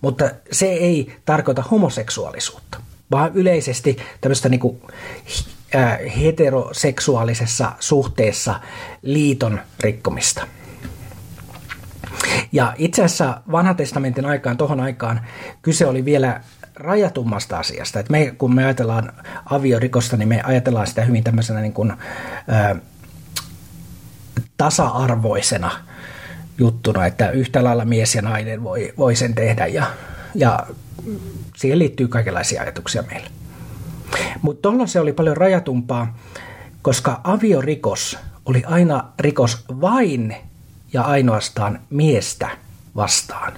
Mutta 0.00 0.30
se 0.52 0.66
ei 0.66 1.16
tarkoita 1.24 1.62
homoseksuaalisuutta, 1.62 2.80
vaan 3.10 3.30
yleisesti 3.34 3.96
tämmöistä 4.20 4.48
niin 4.48 4.60
kuin, 4.60 4.82
äh, 5.74 5.98
heteroseksuaalisessa 6.20 7.72
suhteessa 7.80 8.60
liiton 9.02 9.60
rikkomista. 9.80 10.46
Ja 12.52 12.74
itse 12.78 13.04
asiassa 13.04 13.40
vanhan 13.52 13.76
testamentin 13.76 14.26
aikaan, 14.26 14.56
tohon 14.56 14.80
aikaan, 14.80 15.20
kyse 15.62 15.86
oli 15.86 16.04
vielä 16.04 16.40
rajatummasta 16.74 17.58
asiasta. 17.58 18.00
Et 18.00 18.08
me, 18.08 18.34
kun 18.38 18.54
me 18.54 18.64
ajatellaan 18.64 19.12
aviorikosta, 19.46 20.16
niin 20.16 20.28
me 20.28 20.42
ajatellaan 20.42 20.86
sitä 20.86 21.04
hyvin 21.04 21.24
tämmöisenä 21.24 21.60
niin 21.60 21.72
kuin, 21.72 21.90
äh, 21.90 22.80
tasa-arvoisena 24.58 25.70
juttuna, 26.58 27.06
että 27.06 27.30
yhtä 27.30 27.64
lailla 27.64 27.84
mies 27.84 28.14
ja 28.14 28.22
nainen 28.22 28.64
voi, 28.64 28.92
voi 28.98 29.16
sen 29.16 29.34
tehdä 29.34 29.66
ja, 29.66 29.86
ja 30.34 30.66
siihen 31.56 31.78
liittyy 31.78 32.08
kaikenlaisia 32.08 32.62
ajatuksia 32.62 33.02
meille. 33.02 33.30
Mutta 34.42 34.62
tuolloin 34.62 34.88
se 34.88 35.00
oli 35.00 35.12
paljon 35.12 35.36
rajatumpaa, 35.36 36.18
koska 36.82 37.20
aviorikos 37.24 38.18
oli 38.46 38.62
aina 38.66 39.04
rikos 39.18 39.64
vain 39.80 40.36
ja 40.92 41.02
ainoastaan 41.02 41.80
miestä 41.90 42.48
vastaan, 42.96 43.52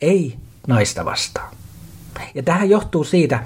ei 0.00 0.36
naista 0.66 1.04
vastaan. 1.04 1.54
Ja 2.34 2.42
tähän 2.42 2.70
johtuu 2.70 3.04
siitä, 3.04 3.44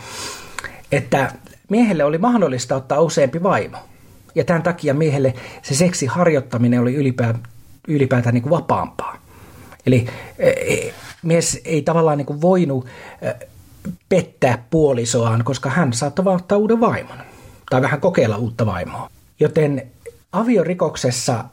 että 0.92 1.33
miehelle 1.68 2.04
oli 2.04 2.18
mahdollista 2.18 2.76
ottaa 2.76 3.00
useampi 3.00 3.42
vaimo– 3.42 3.78
ja 4.35 4.44
tämän 4.44 4.62
takia 4.62 4.94
miehelle 4.94 5.35
se 5.62 5.75
seksi 5.75 6.07
harjoittaminen 6.07 6.81
oli 6.81 6.94
ylipäätään, 6.94 7.42
ylipäätään 7.88 8.35
niin 8.35 8.42
kuin 8.42 8.51
vapaampaa. 8.51 9.16
Eli 9.87 10.07
e, 10.38 10.49
e, 10.49 10.94
mies 11.23 11.61
ei 11.64 11.83
tavallaan 11.83 12.18
niin 12.18 12.27
kuin 12.27 12.40
voinut 12.40 12.87
e, 13.23 13.31
pettää 14.09 14.64
puolisoaan, 14.70 15.44
koska 15.44 15.70
hän 15.70 15.92
saattoi 15.92 16.25
vaan 16.25 16.37
ottaa 16.37 16.59
uuden 16.59 16.81
vaimon 16.81 17.18
tai 17.70 17.83
vähän 17.83 18.01
kokeilla 18.01 18.37
uutta 18.37 18.66
vaimoa. 18.66 19.11
Joten 19.40 19.87
aviorikoksessa 20.33 21.44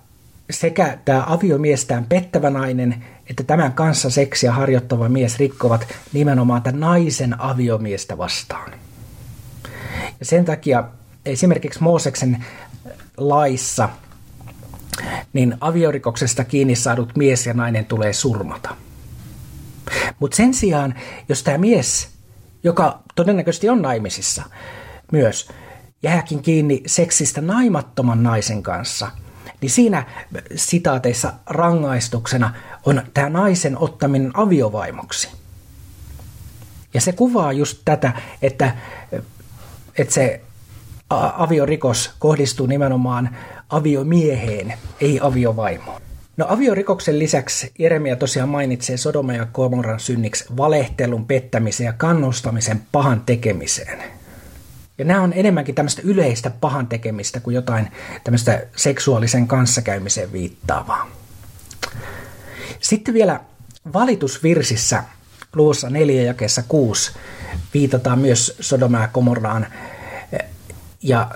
sekä 0.50 0.98
tämä 1.06 1.24
aviomiestään 1.28 2.06
pettävä 2.06 2.50
nainen 2.50 3.04
että 3.32 3.44
tämän 3.44 3.74
kanssa 3.74 4.10
seksiä 4.10 4.52
harjoittava 4.52 5.10
mies 5.10 5.40
rikkovat 5.40 5.88
nimenomaan 6.14 6.62
tämän 6.62 6.80
naisen 6.80 7.42
aviomiestä 7.42 8.18
vastaan. 8.18 8.72
Ja 10.20 10.26
sen 10.26 10.46
takia 10.46 10.84
esimerkiksi 11.26 11.84
Mooseksen 11.84 12.46
laissa, 13.18 13.90
niin 15.34 15.58
aviorikoksesta 15.62 16.44
kiinni 16.44 16.76
saadut 16.76 17.16
mies 17.16 17.46
ja 17.46 17.54
nainen 17.54 17.86
tulee 17.86 18.14
surmata. 18.14 18.76
Mutta 20.20 20.38
sen 20.38 20.54
sijaan, 20.54 20.96
jos 21.30 21.44
tämä 21.44 21.58
mies, 21.58 22.10
joka 22.64 23.00
todennäköisesti 23.16 23.70
on 23.70 23.82
naimisissa 23.82 24.44
myös, 25.12 25.50
jääkin 26.04 26.42
kiinni 26.42 26.84
seksistä 26.86 27.42
naimattoman 27.42 28.24
naisen 28.24 28.64
kanssa, 28.64 29.12
niin 29.62 29.70
siinä 29.70 30.06
sitaateissa 30.56 31.34
rangaistuksena 31.46 32.54
on 32.86 33.02
tämä 33.14 33.30
naisen 33.30 33.78
ottaminen 33.78 34.32
aviovaimoksi. 34.34 35.30
Ja 36.94 37.02
se 37.02 37.12
kuvaa 37.12 37.54
just 37.54 37.82
tätä, 37.86 38.12
että, 38.42 38.76
että 39.98 40.14
se 40.14 40.42
aviorikos 41.38 42.12
kohdistuu 42.20 42.68
nimenomaan 42.68 43.38
aviomieheen, 43.70 44.74
ei 45.02 45.20
aviovaimoon. 45.24 46.02
No 46.38 46.46
aviorikoksen 46.50 47.20
lisäksi 47.20 47.72
Jeremia 47.80 48.16
tosiaan 48.16 48.50
mainitsee 48.50 48.98
Sodoma 48.98 49.34
ja 49.34 49.46
Komoran 49.46 50.00
synniksi 50.00 50.46
valehtelun, 50.58 51.26
pettämisen 51.26 51.86
ja 51.86 51.94
kannustamisen 51.94 52.82
pahan 52.92 53.22
tekemiseen. 53.26 54.04
Ja 54.98 55.06
nämä 55.06 55.22
on 55.22 55.34
enemmänkin 55.36 55.76
tämmöistä 55.76 56.02
yleistä 56.06 56.50
pahan 56.50 56.88
tekemistä 56.88 57.40
kuin 57.40 57.54
jotain 57.54 57.92
tämmöistä 58.24 58.62
seksuaalisen 58.76 59.48
kanssakäymiseen 59.48 60.32
viittaavaa. 60.32 61.12
Sitten 62.80 63.14
vielä 63.14 63.40
valitusvirsissä 63.94 65.04
luvussa 65.56 65.90
4 65.90 66.24
jakeessa 66.24 66.64
6 66.68 67.12
viitataan 67.74 68.20
myös 68.20 68.56
Sodoma 68.60 69.00
ja 69.00 69.08
Komorraan 69.08 69.68
ja 71.04 71.32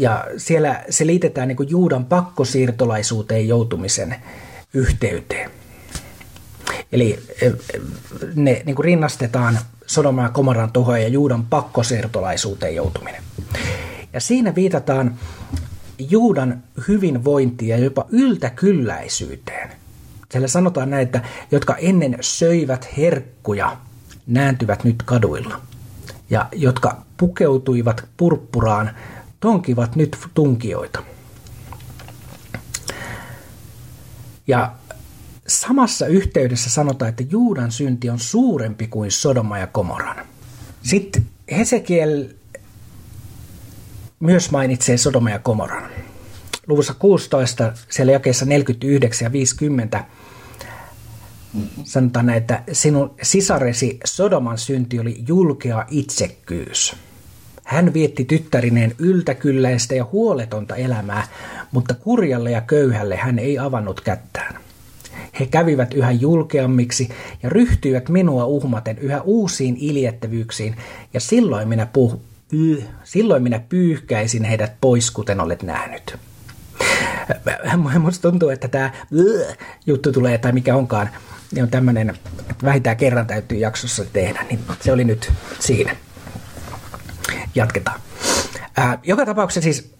ja 0.00 0.24
siellä 0.36 0.84
se 0.90 1.06
liitetään 1.06 1.48
niin 1.48 1.56
kuin 1.56 1.70
Juudan 1.70 2.04
pakkosiirtolaisuuteen 2.04 3.48
joutumisen 3.48 4.16
yhteyteen. 4.74 5.50
Eli 6.92 7.18
e, 7.42 7.50
ne 8.34 8.62
niin 8.66 8.76
kuin 8.76 8.84
rinnastetaan 8.84 9.58
Sodoma 9.86 10.22
ja 10.22 10.28
Komoran 10.28 10.72
tuhoa 10.72 10.98
ja 10.98 11.08
Juudan 11.08 11.44
pakkosiirtolaisuuteen 11.44 12.74
joutuminen. 12.74 13.22
Ja 14.12 14.20
siinä 14.20 14.54
viitataan 14.54 15.14
Juudan 15.98 16.62
hyvinvointiin 16.88 17.68
ja 17.68 17.78
jopa 17.78 18.06
yltäkylläisyyteen. 18.08 19.70
Siellä 20.30 20.48
sanotaan 20.48 20.90
näin, 20.90 21.02
että 21.02 21.20
jotka 21.50 21.76
ennen 21.76 22.18
söivät 22.20 22.88
herkkuja, 22.96 23.76
nääntyvät 24.26 24.84
nyt 24.84 25.02
kaduilla. 25.02 25.60
Ja 26.30 26.48
jotka 26.52 27.02
pukeutuivat 27.20 28.04
purppuraan, 28.16 28.90
tonkivat 29.40 29.96
nyt 29.96 30.16
tunkijoita. 30.34 31.02
Ja 34.46 34.72
samassa 35.46 36.06
yhteydessä 36.06 36.70
sanotaan, 36.70 37.08
että 37.08 37.24
Juudan 37.30 37.72
synti 37.72 38.10
on 38.10 38.18
suurempi 38.18 38.86
kuin 38.86 39.10
Sodoma 39.10 39.58
ja 39.58 39.66
Komoran. 39.66 40.16
Sitten 40.82 41.26
Hesekiel 41.50 42.28
myös 44.20 44.50
mainitsee 44.50 44.96
Sodoma 44.96 45.30
ja 45.30 45.38
Komoran. 45.38 45.90
Luvussa 46.66 46.94
16, 46.94 47.72
siellä 47.88 48.12
jakeessa 48.12 48.44
49 48.44 49.26
ja 49.26 49.32
50, 49.32 50.04
sanotaan 51.84 52.30
että 52.30 52.62
sinun 52.72 53.14
sisaresi 53.22 54.00
Sodoman 54.04 54.58
synti 54.58 55.00
oli 55.00 55.24
julkea 55.26 55.86
itsekkyys– 55.90 56.96
hän 57.70 57.94
vietti 57.94 58.24
tyttärineen 58.24 58.94
yltäkylläistä 58.98 59.94
ja 59.94 60.06
huoletonta 60.12 60.76
elämää, 60.76 61.28
mutta 61.72 61.94
kurjalle 61.94 62.50
ja 62.50 62.60
köyhälle 62.60 63.16
hän 63.16 63.38
ei 63.38 63.58
avannut 63.58 64.00
kättään. 64.00 64.54
He 65.40 65.46
kävivät 65.46 65.94
yhä 65.94 66.10
julkeammiksi 66.10 67.08
ja 67.42 67.48
ryhtyivät 67.48 68.08
minua 68.08 68.44
uhmaten 68.44 68.98
yhä 68.98 69.20
uusiin 69.20 69.76
iljettävyyksiin, 69.80 70.76
ja 71.14 71.20
silloin 71.20 71.68
minä, 71.68 71.88
puh- 71.98 72.18
y- 72.52 72.82
silloin 73.04 73.42
minä 73.42 73.60
pyyhkäisin 73.68 74.44
heidät 74.44 74.72
pois, 74.80 75.10
kuten 75.10 75.40
olet 75.40 75.62
nähnyt. 75.62 76.16
Minusta 77.92 78.30
tuntuu, 78.30 78.48
että 78.48 78.68
tämä 78.68 78.90
juttu 79.86 80.12
tulee, 80.12 80.38
tai 80.38 80.52
mikä 80.52 80.76
onkaan, 80.76 81.08
niin 81.52 81.62
on 81.62 81.70
tämmöinen, 81.70 82.10
että 82.50 82.66
vähintään 82.66 82.96
kerran 82.96 83.26
täytyy 83.26 83.58
jaksossa 83.58 84.04
tehdä, 84.12 84.44
niin 84.50 84.60
se 84.80 84.92
oli 84.92 85.04
nyt 85.04 85.32
siinä 85.58 85.96
jatketaan. 87.54 88.00
Ää, 88.76 88.98
joka 89.02 89.26
tapauksessa 89.26 89.64
siis 89.64 89.94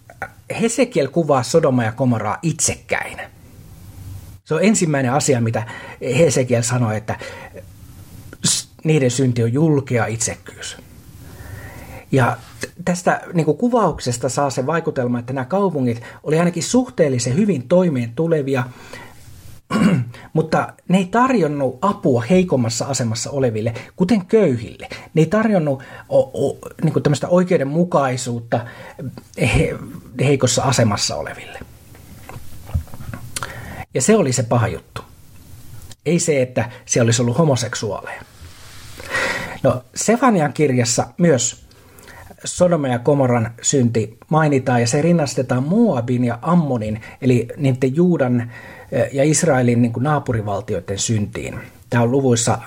Hesekiel 0.60 1.08
kuvaa 1.08 1.42
Sodoma 1.42 1.84
ja 1.84 1.92
Komoraa 1.92 2.38
itsekkäin. 2.42 3.18
Se 4.44 4.54
on 4.54 4.64
ensimmäinen 4.64 5.12
asia, 5.12 5.40
mitä 5.40 5.62
Hesekiel 6.18 6.62
sanoi, 6.62 6.96
että 6.96 7.18
niiden 8.84 9.10
synti 9.10 9.42
on 9.42 9.52
julkea 9.52 10.06
itsekkyys. 10.06 10.76
Ja 12.12 12.36
tästä 12.84 13.20
niin 13.32 13.44
kuin 13.44 13.56
kuvauksesta 13.56 14.28
saa 14.28 14.50
se 14.50 14.66
vaikutelma, 14.66 15.18
että 15.18 15.32
nämä 15.32 15.44
kaupungit 15.44 16.02
oli 16.22 16.38
ainakin 16.38 16.62
suhteellisen 16.62 17.36
hyvin 17.36 17.68
toimeen 17.68 18.12
tulevia, 18.14 18.64
mutta 20.32 20.72
ne 20.88 20.98
ei 20.98 21.06
tarjonnut 21.06 21.78
apua 21.82 22.24
heikommassa 22.30 22.84
asemassa 22.84 23.30
oleville, 23.30 23.74
kuten 23.96 24.26
köyhille. 24.26 24.88
Ne 25.14 25.22
ei 25.22 25.26
tarjonnut 25.26 25.82
o, 26.08 26.48
o, 26.48 26.58
niin 26.82 26.92
kuin 26.92 27.02
tämmöistä 27.02 27.28
oikeudenmukaisuutta 27.28 28.66
he, 29.40 29.76
heikossa 30.20 30.62
asemassa 30.62 31.16
oleville. 31.16 31.58
Ja 33.94 34.02
se 34.02 34.16
oli 34.16 34.32
se 34.32 34.42
paha 34.42 34.68
juttu. 34.68 35.02
Ei 36.06 36.18
se, 36.18 36.42
että 36.42 36.70
se 36.86 37.00
olisi 37.00 37.22
ollut 37.22 37.38
homoseksuaaleja. 37.38 38.22
No, 39.62 39.84
Sefanian 39.94 40.52
kirjassa 40.52 41.06
myös 41.18 41.66
Sodoma 42.44 42.88
ja 42.88 42.98
Komoran 42.98 43.50
synti 43.62 44.18
mainitaan 44.28 44.80
ja 44.80 44.86
se 44.86 45.02
rinnastetaan 45.02 45.62
Moabin 45.62 46.24
ja 46.24 46.38
Ammonin, 46.42 47.00
eli 47.22 47.48
niiden 47.56 47.96
Juudan 47.96 48.52
ja 49.12 49.24
Israelin 49.24 49.82
niin 49.82 49.92
kuin 49.92 50.04
naapurivaltioiden 50.04 50.98
syntiin. 50.98 51.60
Tämä 51.90 52.02
on 52.02 52.10
luvuissa, 52.10 52.58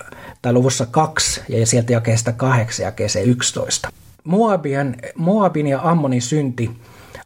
tai 0.41 0.53
luvussa 0.53 0.85
2 0.85 1.41
ja 1.49 1.67
sieltä 1.67 1.93
jakeesta 1.93 2.31
8 2.31 2.83
jakeeseen 2.83 3.29
11. 3.29 3.89
Moabin, 4.23 4.97
Moabin 5.15 5.67
ja 5.67 5.79
Ammonin 5.83 6.21
synti 6.21 6.71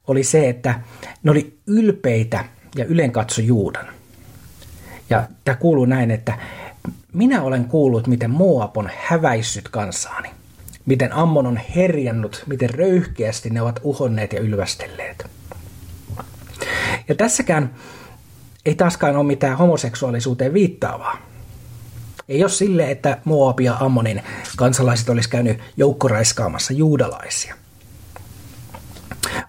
oli 0.07 0.23
se, 0.23 0.49
että 0.49 0.79
ne 1.23 1.31
oli 1.31 1.57
ylpeitä 1.67 2.45
ja 2.75 2.86
ylenkatso 2.86 3.41
Juudan. 3.41 3.86
Ja 5.10 5.27
tämä 5.45 5.55
kuuluu 5.55 5.86
näin, 5.86 6.12
että 6.12 6.38
minä 7.13 7.41
olen 7.41 7.65
kuullut, 7.65 8.07
miten 8.07 8.31
Moab 8.31 8.77
on 8.77 8.89
häväissyt 8.97 9.69
kansaani. 9.69 10.37
Miten 10.88 11.13
Ammon 11.13 11.47
on 11.47 11.60
herjannut, 11.76 12.43
miten 12.45 12.69
röyhkeästi 12.69 13.50
ne 13.50 13.62
ovat 13.62 13.80
uhonneet 13.84 14.34
ja 14.34 14.39
ylvästelleet. 14.39 15.26
Ja 17.08 17.15
tässäkään 17.15 17.76
ei 18.65 18.76
taaskaan 18.76 19.15
ole 19.15 19.26
mitään 19.26 19.58
homoseksuaalisuuteen 19.58 20.54
viittaavaa. 20.54 21.17
Ei 22.30 22.43
ole 22.43 22.50
sille, 22.50 22.91
että 22.91 23.17
Moab 23.26 23.60
ja 23.60 23.78
Ammonin 23.80 24.23
kansalaiset 24.58 25.10
olisi 25.10 25.30
käynyt 25.30 25.60
joukkoraiskaamassa 25.78 26.73
juudalaisia. 26.73 27.56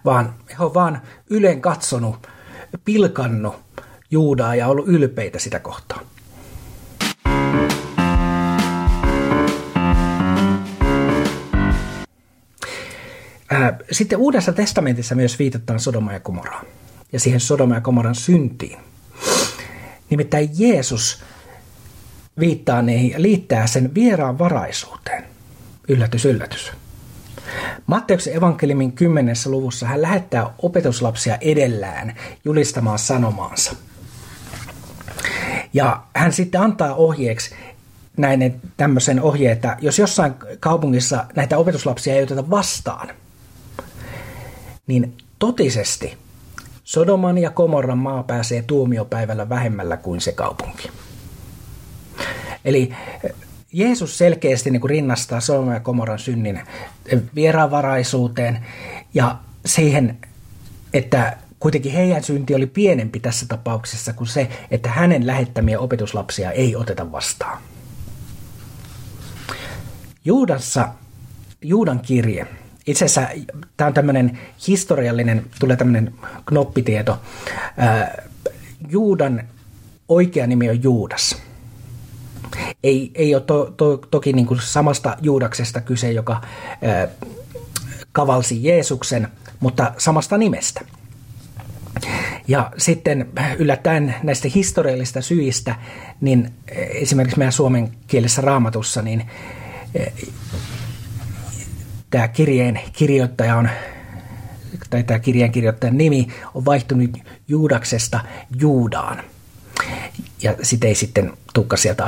Vaan 0.05 0.33
he 0.59 0.63
on 0.63 0.73
vaan 0.73 1.01
ylen 1.29 1.61
katsonut, 1.61 2.27
pilkannut 2.85 3.55
Juudaa 4.11 4.55
ja 4.55 4.67
ollut 4.67 4.87
ylpeitä 4.87 5.39
sitä 5.39 5.59
kohtaan. 5.59 6.05
Sitten 13.91 14.19
Uudessa 14.19 14.53
testamentissa 14.53 15.15
myös 15.15 15.39
viitataan 15.39 15.79
Sodoma 15.79 16.13
ja 16.13 16.19
Komoraan 16.19 16.65
ja 17.13 17.19
siihen 17.19 17.39
Sodoma 17.39 17.75
ja 17.75 17.81
Komoran 17.81 18.15
syntiin. 18.15 18.79
Nimittäin 20.09 20.49
Jeesus 20.57 21.23
viittaa 22.39 22.81
niihin 22.81 23.11
ja 23.11 23.21
liittää 23.21 23.67
sen 23.67 23.95
vieraan 23.95 24.39
varaisuuteen. 24.39 25.23
Yllätys, 25.87 26.25
yllätys. 26.25 26.71
Matteuksen 27.87 28.35
evankeliumin 28.35 28.91
kymmenessä 28.91 29.49
luvussa 29.49 29.87
hän 29.87 30.01
lähettää 30.01 30.53
opetuslapsia 30.61 31.37
edellään 31.41 32.15
julistamaan 32.45 32.99
sanomaansa. 32.99 33.75
Ja 35.73 36.03
hän 36.15 36.33
sitten 36.33 36.61
antaa 36.61 36.95
ohjeeksi 36.95 37.55
näin 38.17 38.61
tämmöisen 38.77 39.21
ohjeen, 39.21 39.53
että 39.53 39.77
jos 39.81 39.99
jossain 39.99 40.33
kaupungissa 40.59 41.25
näitä 41.35 41.57
opetuslapsia 41.57 42.13
ei 42.13 42.23
oteta 42.23 42.49
vastaan, 42.49 43.09
niin 44.89 45.17
totisesti 45.39 46.17
Sodoman 46.83 47.37
ja 47.37 47.51
Komorran 47.51 47.97
maa 47.97 48.23
pääsee 48.23 48.61
tuomiopäivällä 48.61 49.49
vähemmällä 49.49 49.97
kuin 49.97 50.21
se 50.21 50.31
kaupunki. 50.31 50.89
Eli 52.65 52.93
eh, 53.23 53.31
Jeesus 53.73 54.17
selkeästi 54.17 54.71
niin 54.71 54.81
kuin 54.81 54.89
rinnastaa 54.89 55.39
Sodoman 55.39 55.73
ja 55.73 55.79
Komorran 55.79 56.19
synnin 56.19 56.61
eh, 57.05 57.21
vieraanvaraisuuteen 57.35 58.65
ja 59.13 59.35
siihen, 59.65 60.17
että 60.93 61.37
kuitenkin 61.59 61.91
heidän 61.91 62.23
synti 62.23 62.55
oli 62.55 62.67
pienempi 62.67 63.19
tässä 63.19 63.45
tapauksessa 63.49 64.13
kuin 64.13 64.27
se, 64.27 64.49
että 64.71 64.89
hänen 64.89 65.27
lähettämiä 65.27 65.79
opetuslapsia 65.79 66.51
ei 66.51 66.75
oteta 66.75 67.11
vastaan. 67.11 67.61
Juudassa, 70.25 70.87
Juudan 71.61 71.99
kirje 71.99 72.47
itse 72.89 73.05
asiassa 73.05 73.27
tämä 73.77 73.87
on 73.87 73.93
tämmöinen 73.93 74.39
historiallinen, 74.67 75.45
tulee 75.59 75.77
tämmöinen 75.77 76.13
knoppitieto. 76.45 77.21
Juudan 78.89 79.43
oikea 80.09 80.47
nimi 80.47 80.69
on 80.69 80.83
Juudas. 80.83 81.41
Ei, 82.83 83.11
ei 83.15 83.35
ole 83.35 83.43
to, 83.43 83.73
to, 83.77 83.97
toki 83.97 84.33
niin 84.33 84.45
kuin 84.45 84.59
samasta 84.63 85.17
Juudaksesta 85.21 85.81
kyse, 85.81 86.11
joka 86.11 86.41
ää, 86.81 87.07
kavalsi 88.11 88.63
Jeesuksen, 88.63 89.27
mutta 89.59 89.93
samasta 89.97 90.37
nimestä. 90.37 90.81
Ja 92.47 92.71
sitten 92.77 93.29
yllättäen 93.57 94.15
näistä 94.23 94.47
historiallisista 94.55 95.21
syistä, 95.21 95.75
niin 96.21 96.53
esimerkiksi 96.93 97.37
meidän 97.37 97.51
suomen 97.51 97.91
kielessä 98.07 98.41
raamatussa, 98.41 99.01
niin 99.01 99.27
tämä 102.09 102.27
kirjeen 102.27 102.79
kirjoittaja 102.93 103.55
on, 103.55 103.69
tai 104.89 105.03
tämä 105.03 105.19
kirjeen 105.19 105.51
kirjoittajan 105.51 105.97
nimi 105.97 106.27
on 106.53 106.65
vaihtunut 106.65 107.17
Juudaksesta 107.47 108.19
Juudaan. 108.59 109.23
Ja 110.41 110.55
sitä 110.61 110.87
ei 110.87 110.95
sitten 110.95 111.33
tukka 111.53 111.77
sieltä 111.77 112.05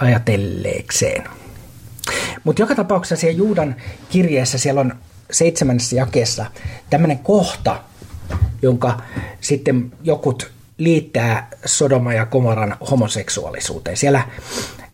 ajatelleekseen. 0.00 1.24
Mutta 2.44 2.62
joka 2.62 2.74
tapauksessa 2.74 3.20
siellä 3.20 3.38
Juudan 3.38 3.76
kirjeessä 4.10 4.58
siellä 4.58 4.80
on 4.80 4.94
seitsemännessä 5.30 5.96
jakeessa 5.96 6.46
tämmöinen 6.90 7.18
kohta, 7.18 7.82
jonka 8.62 9.00
sitten 9.40 9.92
jokut 10.02 10.50
liittää 10.78 11.48
Sodoma 11.64 12.14
ja 12.14 12.26
Komoran 12.26 12.76
homoseksuaalisuuteen. 12.90 13.96
Siellä 13.96 14.28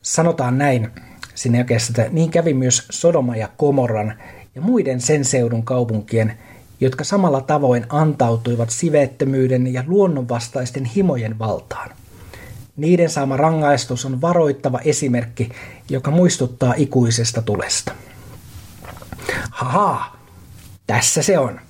sanotaan 0.03 0.59
näin 0.59 0.91
sinne 1.35 1.59
jakeessa, 1.59 1.93
että 2.03 2.13
niin 2.15 2.31
kävi 2.31 2.55
myös 2.55 2.87
Sodoma 2.91 3.37
ja 3.37 3.49
Komoran 3.57 4.15
ja 4.55 4.63
muiden 4.63 5.01
sen 5.01 5.25
seudun 5.25 5.63
kaupunkien, 5.63 6.39
jotka 6.81 7.05
samalla 7.05 7.41
tavoin 7.41 7.87
antautuivat 7.89 8.71
siveettömyyden 8.71 9.73
ja 9.73 9.85
luonnonvastaisten 9.87 10.85
himojen 10.85 11.39
valtaan. 11.39 11.91
Niiden 12.77 13.11
saama 13.11 13.37
rangaistus 13.37 14.05
on 14.05 14.21
varoittava 14.21 14.81
esimerkki, 14.85 15.49
joka 15.89 16.11
muistuttaa 16.11 16.75
ikuisesta 16.77 17.43
tulesta. 17.43 17.93
Haha, 19.51 20.17
tässä 20.87 21.23
se 21.23 21.39
on. 21.39 21.61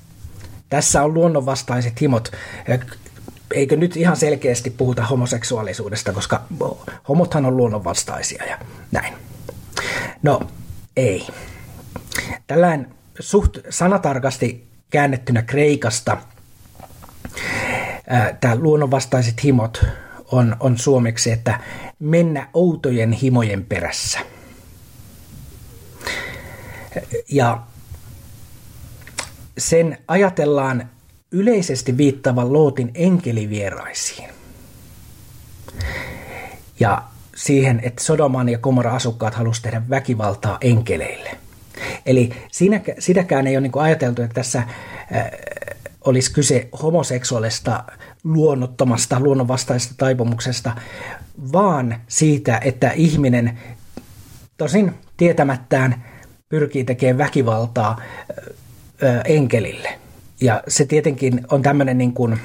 Tässä 0.68 1.02
on 1.02 1.14
luonnonvastaiset 1.14 2.00
himot. 2.00 2.32
Eikö 3.54 3.76
nyt 3.76 3.96
ihan 3.96 4.16
selkeästi 4.16 4.70
puhuta 4.70 5.06
homoseksuaalisuudesta, 5.06 6.12
koska 6.12 6.42
homothan 7.08 7.46
on 7.46 7.56
luonnonvastaisia 7.56 8.44
ja 8.44 8.58
näin. 8.92 9.14
No, 10.22 10.40
ei. 10.96 11.26
Tällainen 12.46 12.94
suht 13.20 13.58
sanatarkasti 13.70 14.66
käännettynä 14.90 15.42
Kreikasta 15.42 16.16
tämä 18.40 18.56
luonnonvastaiset 18.56 19.44
himot 19.44 19.84
on, 20.32 20.56
on 20.60 20.78
suomeksi, 20.78 21.30
että 21.30 21.60
mennä 21.98 22.48
outojen 22.54 23.12
himojen 23.12 23.64
perässä. 23.64 24.18
Ja 27.28 27.62
sen 29.58 29.98
ajatellaan 30.08 30.90
yleisesti 31.30 31.96
viittavan 31.96 32.52
Lootin 32.52 32.90
enkelivieraisiin. 32.94 34.28
Ja 36.80 37.02
siihen, 37.42 37.80
että 37.82 38.04
Sodoman 38.04 38.48
ja 38.48 38.58
Komora 38.58 38.94
asukkaat 38.94 39.34
halusivat 39.34 39.62
tehdä 39.62 39.82
väkivaltaa 39.90 40.58
enkeleille. 40.60 41.30
Eli 42.06 42.30
siinä, 42.52 42.80
sitäkään 42.98 43.46
ei 43.46 43.56
ole 43.56 43.60
niin 43.60 43.72
ajateltu, 43.82 44.22
että 44.22 44.34
tässä 44.34 44.58
äh, 44.58 44.68
olisi 46.04 46.32
kyse 46.32 46.68
homoseksuaalista 46.82 47.84
luonnottomasta, 48.24 49.20
luonnonvastaisesta 49.20 49.94
taipumuksesta, 49.98 50.72
vaan 51.52 51.96
siitä, 52.08 52.60
että 52.64 52.90
ihminen 52.90 53.58
tosin 54.56 54.94
tietämättään 55.16 56.04
pyrkii 56.48 56.84
tekemään 56.84 57.18
väkivaltaa 57.18 58.00
enkelille. 59.24 59.98
Ja 60.40 60.62
se 60.68 60.84
tietenkin 60.84 61.40
on 61.50 61.62
tämmöinen 61.62 61.98
niin 61.98 62.12
kuin, 62.12 62.40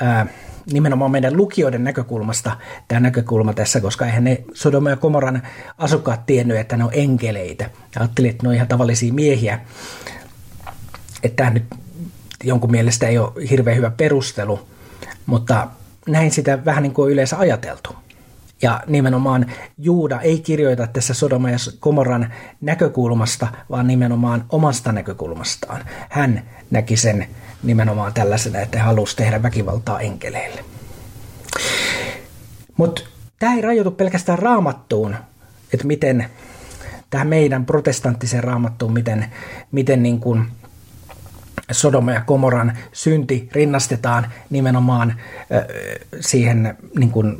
ää, 0.00 0.26
nimenomaan 0.72 1.10
meidän 1.10 1.36
lukijoiden 1.36 1.84
näkökulmasta 1.84 2.56
tämä 2.88 3.00
näkökulma 3.00 3.52
tässä, 3.52 3.80
koska 3.80 4.06
eihän 4.06 4.24
ne 4.24 4.44
Sodoma 4.54 4.90
ja 4.90 4.96
Komoran 4.96 5.42
asukkaat 5.78 6.26
tiennyt, 6.26 6.56
että 6.56 6.76
ne 6.76 6.84
on 6.84 6.90
enkeleitä. 6.92 7.64
Ja 7.64 8.00
ajattelin, 8.00 8.30
että 8.30 8.42
ne 8.42 8.48
on 8.48 8.54
ihan 8.54 8.68
tavallisia 8.68 9.12
miehiä. 9.12 9.60
Että 11.22 11.36
tämä 11.36 11.50
nyt 11.50 11.64
jonkun 12.44 12.70
mielestä 12.70 13.06
ei 13.06 13.18
ole 13.18 13.32
hirveän 13.50 13.76
hyvä 13.76 13.90
perustelu, 13.90 14.68
mutta 15.26 15.68
näin 16.08 16.30
sitä 16.30 16.64
vähän 16.64 16.82
niin 16.82 16.94
kuin 16.94 17.12
yleensä 17.12 17.38
ajateltu. 17.38 17.96
Ja 18.62 18.80
nimenomaan 18.86 19.46
Juuda 19.78 20.20
ei 20.20 20.40
kirjoita 20.40 20.86
tässä 20.86 21.14
Sodoma 21.14 21.50
ja 21.50 21.56
Komoran 21.80 22.32
näkökulmasta, 22.60 23.46
vaan 23.70 23.86
nimenomaan 23.86 24.44
omasta 24.48 24.92
näkökulmastaan. 24.92 25.84
Hän 26.10 26.42
näki 26.70 26.96
sen 26.96 27.26
nimenomaan 27.66 28.14
tällaisena, 28.14 28.60
että 28.60 28.78
hän 28.78 28.86
halusi 28.86 29.16
tehdä 29.16 29.42
väkivaltaa 29.42 30.00
enkeleille. 30.00 30.64
Mutta 32.76 33.02
tämä 33.38 33.54
ei 33.54 33.60
rajoitu 33.60 33.90
pelkästään 33.90 34.38
raamattuun, 34.38 35.16
että 35.74 35.86
miten 35.86 36.30
tähän 37.10 37.28
meidän 37.28 37.66
protestanttiseen 37.66 38.44
raamattuun, 38.44 38.92
miten, 38.92 39.26
miten 39.72 40.02
niin 40.02 40.20
kuin 40.20 40.46
Sodoma 41.72 42.12
ja 42.12 42.20
Komoran 42.20 42.78
synti 42.92 43.48
rinnastetaan 43.52 44.32
nimenomaan 44.50 45.20
siihen 46.20 46.76
niin 46.98 47.10
kuin 47.10 47.36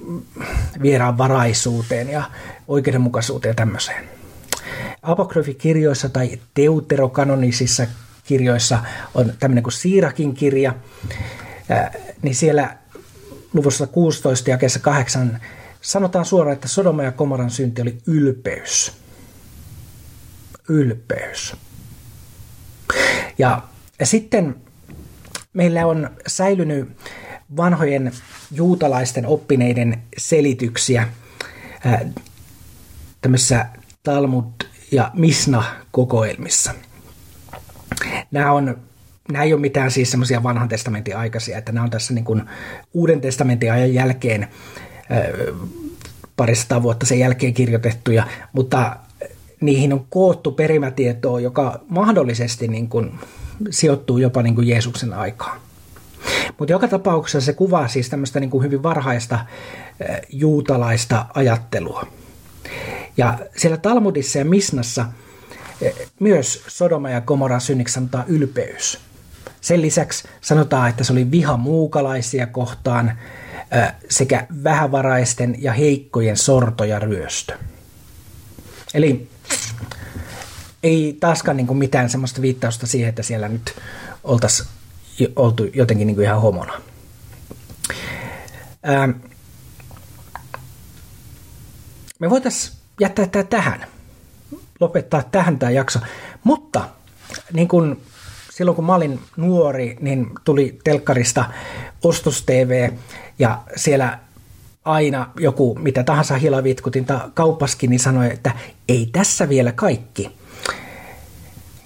vieraanvaraisuuteen 0.83 2.11
ja 2.11 2.23
oikeudenmukaisuuteen 2.69 3.51
ja 3.51 3.55
tämmöiseen. 3.55 4.05
Apokryfikirjoissa 5.03 6.09
tai 6.09 6.39
deuterokanonisissa 6.57 7.87
kirjoissa 8.27 8.79
on 9.15 9.33
tämmöinen 9.39 9.63
kuin 9.63 9.73
Siirakin 9.73 10.35
kirja, 10.35 10.75
niin 12.23 12.35
siellä 12.35 12.77
luvussa 13.53 13.87
16 13.87 14.51
ja 14.51 14.59
kesä 14.59 14.79
8 14.79 15.41
sanotaan 15.81 16.25
suoraan, 16.25 16.55
että 16.55 16.69
Sodoma 16.69 17.03
ja 17.03 17.13
Komoran 17.13 17.51
synti 17.51 17.83
oli 17.83 17.99
ylpeys. 18.07 18.93
Ylpeys. 20.69 21.57
Ja 23.39 23.63
sitten 24.03 24.57
meillä 25.53 25.87
on 25.87 26.11
säilynyt 26.27 26.89
vanhojen 27.57 28.13
juutalaisten 28.51 29.27
oppineiden 29.27 30.03
selityksiä 30.19 31.09
tämmöisissä 33.21 33.67
Talmud- 34.03 34.67
ja 34.93 35.11
Misna-kokoelmissa. 35.15 36.75
Nämä, 38.31 38.53
on, 38.53 38.79
nämä 39.33 39.45
ei 39.45 39.53
ole 39.53 39.61
mitään 39.61 39.91
siis 39.91 40.11
semmoisia 40.11 40.43
vanhan 40.43 40.69
testamentin 40.69 41.17
aikaisia, 41.17 41.59
että 41.59 41.73
nämä 41.73 41.85
on 41.85 41.91
tässä 41.91 42.15
niin 42.15 42.25
kuin 42.25 42.43
Uuden 42.95 43.21
testamentin 43.21 43.73
ajan 43.73 43.95
jälkeen 43.95 44.49
parista 46.37 46.83
vuotta 46.83 47.07
sen 47.07 47.19
jälkeen 47.19 47.55
kirjoitettuja, 47.55 48.27
mutta 48.53 48.97
niihin 49.61 49.93
on 49.93 50.07
koottu 50.11 50.53
perimätietoa, 50.53 51.41
joka 51.41 51.81
mahdollisesti 51.89 52.69
niin 52.69 52.89
kuin 52.89 53.13
sijoittuu 53.71 54.19
jopa 54.19 54.43
niin 54.43 54.55
kuin 54.55 54.69
Jeesuksen 54.69 55.15
aikaan. 55.15 55.61
Mutta 56.59 56.73
joka 56.73 56.89
tapauksessa 56.89 57.41
se 57.41 57.53
kuvaa 57.53 57.89
siis 57.89 58.11
tämmöistä 58.11 58.41
niin 58.41 58.51
kuin 58.51 58.65
hyvin 58.65 58.83
varhaista 58.83 59.39
juutalaista 60.31 61.27
ajattelua. 61.35 62.07
Ja 63.17 63.39
siellä 63.57 63.77
Talmudissa 63.77 64.39
ja 64.39 64.45
Misnassa 64.45 65.05
myös 66.21 66.65
Sodoma 66.69 67.11
ja 67.11 67.21
Gomorran 67.21 67.61
synniksi 67.61 67.95
sanotaan 67.95 68.25
ylpeys. 68.29 68.99
Sen 69.61 69.83
lisäksi 69.83 70.29
sanotaan, 70.41 70.91
että 70.91 71.05
se 71.05 71.13
oli 71.13 71.31
viha 71.31 71.57
muukalaisia 71.57 72.47
kohtaan 72.47 73.19
sekä 74.09 74.47
vähävaraisten 74.65 75.63
ja 75.63 75.73
heikkojen 75.73 76.37
sorto 76.37 76.85
ja 76.85 76.99
ryöstö. 76.99 77.59
Eli 78.95 79.29
ei 80.83 81.17
taaskaan 81.21 81.57
niin 81.57 81.77
mitään 81.77 82.11
semmoista 82.11 82.43
viittausta 82.43 82.87
siihen, 82.87 83.09
että 83.09 83.23
siellä 83.23 83.49
nyt 83.49 83.77
oltaisiin 84.25 84.69
oltu 85.37 85.65
jotenkin 85.65 86.07
niin 86.07 86.23
ihan 86.23 86.41
homona. 86.41 86.81
Me 92.19 92.31
voitaisiin 92.31 92.77
jättää 93.01 93.27
tämä 93.27 93.45
tähän, 93.45 93.87
lopettaa 94.81 95.23
tähän 95.23 95.59
tämä 95.59 95.71
jakso, 95.71 95.99
mutta 96.45 96.89
niin 97.53 97.69
kuin 97.69 98.01
silloin 98.51 98.77
kun 98.77 98.85
mä 98.85 98.95
olin 98.95 99.21
nuori, 99.37 99.97
niin 100.01 100.31
tuli 100.45 100.79
telkkarista 100.85 101.45
Ostos 102.05 102.43
TV 102.43 102.91
ja 103.39 103.63
siellä 103.77 104.19
aina 104.85 105.31
joku 105.41 105.79
mitä 105.83 106.05
tahansa 106.05 106.37
hilavitkutinta 106.37 107.31
kauppaskin, 107.35 107.91
niin 107.91 108.01
sanoi, 108.01 108.33
että 108.33 108.53
ei 108.89 109.09
tässä 109.13 109.49
vielä 109.49 109.73
kaikki 109.73 110.31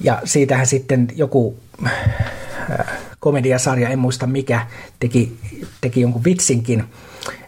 Ja 0.01 0.23
siitähän 0.25 0.67
sitten 0.67 1.09
joku 1.17 1.59
äh, 1.87 1.97
komediasarja, 3.21 3.89
en 3.89 3.99
muista 3.99 4.27
mikä, 4.27 4.67
teki, 5.01 5.39
teki 5.81 6.01
jonkun 6.01 6.25
vitsinkin, 6.25 6.85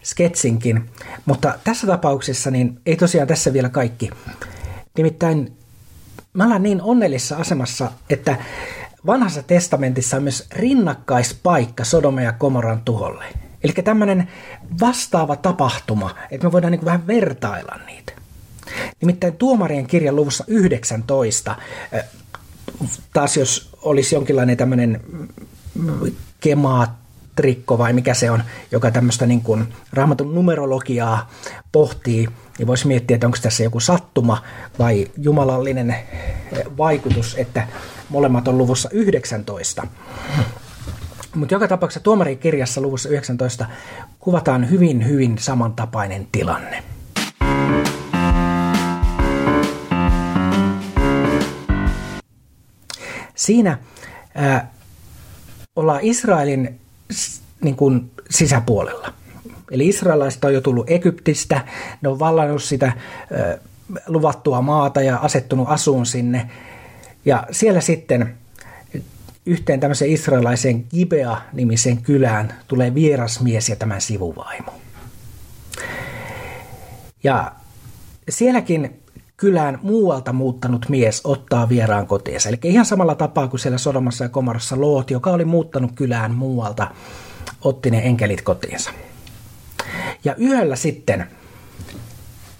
sketsinkin. 0.02 0.90
Mutta 1.24 1.58
tässä 1.64 1.86
tapauksessa 1.86 2.50
niin 2.50 2.80
ei 2.86 2.96
tosiaan 2.96 3.28
tässä 3.28 3.52
vielä 3.52 3.68
kaikki. 3.68 4.10
Nimittäin 4.96 5.56
mä 6.32 6.46
olen 6.46 6.62
niin 6.62 6.82
onnellisessa 6.82 7.36
asemassa, 7.36 7.92
että 8.10 8.36
vanhassa 9.06 9.42
testamentissa 9.42 10.16
on 10.16 10.22
myös 10.22 10.46
rinnakkaispaikka 10.52 11.84
Sodoma 11.84 12.22
ja 12.22 12.32
Komoran 12.32 12.80
tuholle. 12.84 13.24
Eli 13.64 13.72
tämmöinen 13.72 14.28
vastaava 14.80 15.36
tapahtuma, 15.36 16.14
että 16.30 16.46
me 16.46 16.52
voidaan 16.52 16.70
niin 16.70 16.84
vähän 16.84 17.06
vertailla 17.06 17.78
niitä. 17.86 18.12
Nimittäin 19.00 19.36
tuomarien 19.36 19.86
kirjan 19.86 20.16
luvussa 20.16 20.44
19, 20.46 21.56
taas 23.12 23.36
jos 23.36 23.76
olisi 23.82 24.14
jonkinlainen 24.14 24.56
tämmöinen 24.56 25.00
kemaatrikko 27.36 27.78
vai 27.78 27.92
mikä 27.92 28.14
se 28.14 28.30
on, 28.30 28.42
joka 28.70 28.90
tämmöistä 28.90 29.26
niin 29.26 29.40
kuin 29.40 29.68
raamatun 29.92 30.34
numerologiaa 30.34 31.30
pohtii, 31.72 32.28
niin 32.58 32.66
voisi 32.66 32.86
miettiä, 32.86 33.14
että 33.14 33.26
onko 33.26 33.38
tässä 33.42 33.62
joku 33.62 33.80
sattuma 33.80 34.42
vai 34.78 35.06
jumalallinen 35.16 35.96
vaikutus, 36.78 37.34
että 37.38 37.68
molemmat 38.08 38.48
on 38.48 38.58
luvussa 38.58 38.88
19. 38.92 39.86
Mutta 41.34 41.54
joka 41.54 41.68
tapauksessa 41.68 42.04
tuomarin 42.04 42.38
kirjassa 42.38 42.80
luvussa 42.80 43.08
19 43.08 43.66
kuvataan 44.18 44.70
hyvin, 44.70 45.08
hyvin 45.08 45.38
samantapainen 45.38 46.28
tilanne. 46.32 46.82
Siinä 53.34 53.78
ää, 54.34 54.70
ollaan 55.76 56.00
Israelin 56.02 56.81
niin 57.62 57.76
kuin, 57.76 58.10
sisäpuolella. 58.30 59.12
Eli 59.70 59.88
israelaiset 59.88 60.44
on 60.44 60.54
jo 60.54 60.60
tullut 60.60 60.90
Egyptistä, 60.90 61.60
ne 62.02 62.08
on 62.08 62.18
vallannut 62.18 62.62
sitä 62.62 62.92
luvattua 64.06 64.60
maata 64.62 65.02
ja 65.02 65.16
asettunut 65.16 65.68
asuun 65.70 66.06
sinne. 66.06 66.50
Ja 67.24 67.46
siellä 67.50 67.80
sitten 67.80 68.34
yhteen 69.46 69.80
tämmöiseen 69.80 70.10
israelaiseen 70.10 70.84
Gibea-nimiseen 70.90 72.02
kylään 72.02 72.54
tulee 72.68 72.94
vierasmies 72.94 73.68
ja 73.68 73.76
tämän 73.76 74.00
sivuvaimo. 74.00 74.72
Ja 77.22 77.52
sielläkin 78.28 79.01
kylään 79.36 79.78
muualta 79.82 80.32
muuttanut 80.32 80.88
mies 80.88 81.20
ottaa 81.24 81.68
vieraan 81.68 82.06
kotiinsa. 82.06 82.48
Eli 82.48 82.58
ihan 82.62 82.86
samalla 82.86 83.14
tapaa 83.14 83.48
kuin 83.48 83.60
siellä 83.60 83.78
Sodomassa 83.78 84.24
ja 84.24 84.28
Komorossa 84.28 84.80
Loot, 84.80 85.10
joka 85.10 85.30
oli 85.30 85.44
muuttanut 85.44 85.92
kylään 85.94 86.34
muualta, 86.34 86.90
otti 87.60 87.90
ne 87.90 87.98
enkelit 87.98 88.42
kotiinsa. 88.42 88.90
Ja 90.24 90.34
yöllä 90.40 90.76
sitten 90.76 91.26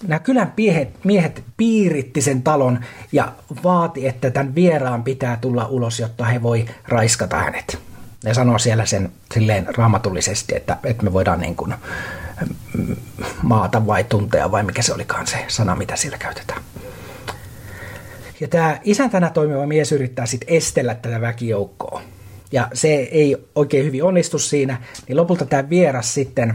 nämä 0.07 0.19
kylän 0.19 0.53
miehet, 0.57 1.05
miehet 1.05 1.45
piiritti 1.57 2.21
sen 2.21 2.43
talon 2.43 2.81
ja 3.13 3.33
vaati, 3.65 4.07
että 4.07 4.31
tämän 4.31 4.55
vieraan 4.55 5.05
pitää 5.05 5.39
tulla 5.41 5.67
ulos, 5.67 6.01
jotta 6.01 6.25
he 6.25 6.43
voi 6.43 6.67
raiskata 6.89 7.37
hänet. 7.37 7.79
Ne 8.25 8.35
sanoo 8.35 8.59
siellä 8.59 8.87
sen 8.87 9.13
silleen 9.35 9.67
raamatullisesti, 9.77 10.57
että, 10.57 10.77
että 10.85 11.05
me 11.05 11.13
voidaan 11.13 11.41
niin 11.41 11.57
kuin 11.57 11.75
maata 13.43 13.87
vai 13.87 14.05
tuntea 14.05 14.51
vai 14.51 14.63
mikä 14.63 14.83
se 14.83 14.95
olikaan 14.95 15.27
se 15.27 15.45
sana, 15.49 15.77
mitä 15.77 15.97
siellä 15.97 16.19
käytetään. 16.19 16.63
Ja 18.41 18.49
tämä 18.49 18.81
isäntänä 18.85 19.31
toimiva 19.31 19.67
mies 19.67 19.93
yrittää 19.93 20.27
sitten 20.27 20.55
estellä 20.55 20.95
tätä 20.95 21.21
väkijoukkoa. 21.21 22.03
Ja 22.53 22.69
se 22.75 22.89
ei 22.95 23.37
oikein 23.55 23.85
hyvin 23.85 24.05
onnistu 24.05 24.39
siinä, 24.39 24.83
niin 25.09 25.17
lopulta 25.17 25.47
tämä 25.47 25.69
vieras 25.71 26.15
sitten 26.15 26.55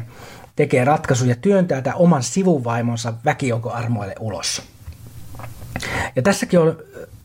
tekee 0.56 0.86
ratkaisun 0.86 1.30
ja 1.30 1.36
työntää 1.36 1.82
tämän 1.82 1.98
oman 1.98 2.24
sivuvaimonsa 2.24 3.14
väkijoukon 3.26 3.72
armoille 3.72 4.16
ulos. 4.20 4.62
Ja 6.16 6.22
tässäkin 6.22 6.60
on 6.60 6.78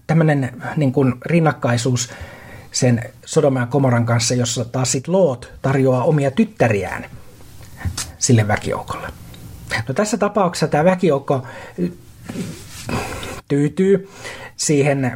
tämmöinen 0.07 0.63
niin 0.77 0.93
kuin 0.93 1.15
rinnakkaisuus 1.27 2.11
sen 2.73 3.03
Sodoma 3.25 3.61
ja 3.61 3.67
Komoran 3.67 4.07
kanssa, 4.07 4.35
jossa 4.35 4.65
taas 4.65 4.93
sit 4.93 5.09
Loot 5.09 5.53
tarjoaa 5.63 6.05
omia 6.05 6.31
tyttäriään 6.31 7.05
sille 8.23 8.49
väkijoukolle. 8.49 9.09
No 9.89 9.95
tässä 9.95 10.19
tapauksessa 10.19 10.69
tämä 10.69 10.85
väkijoukko 10.85 11.43
tyytyy 13.49 14.09
siihen 14.57 15.05
äh, 15.05 15.13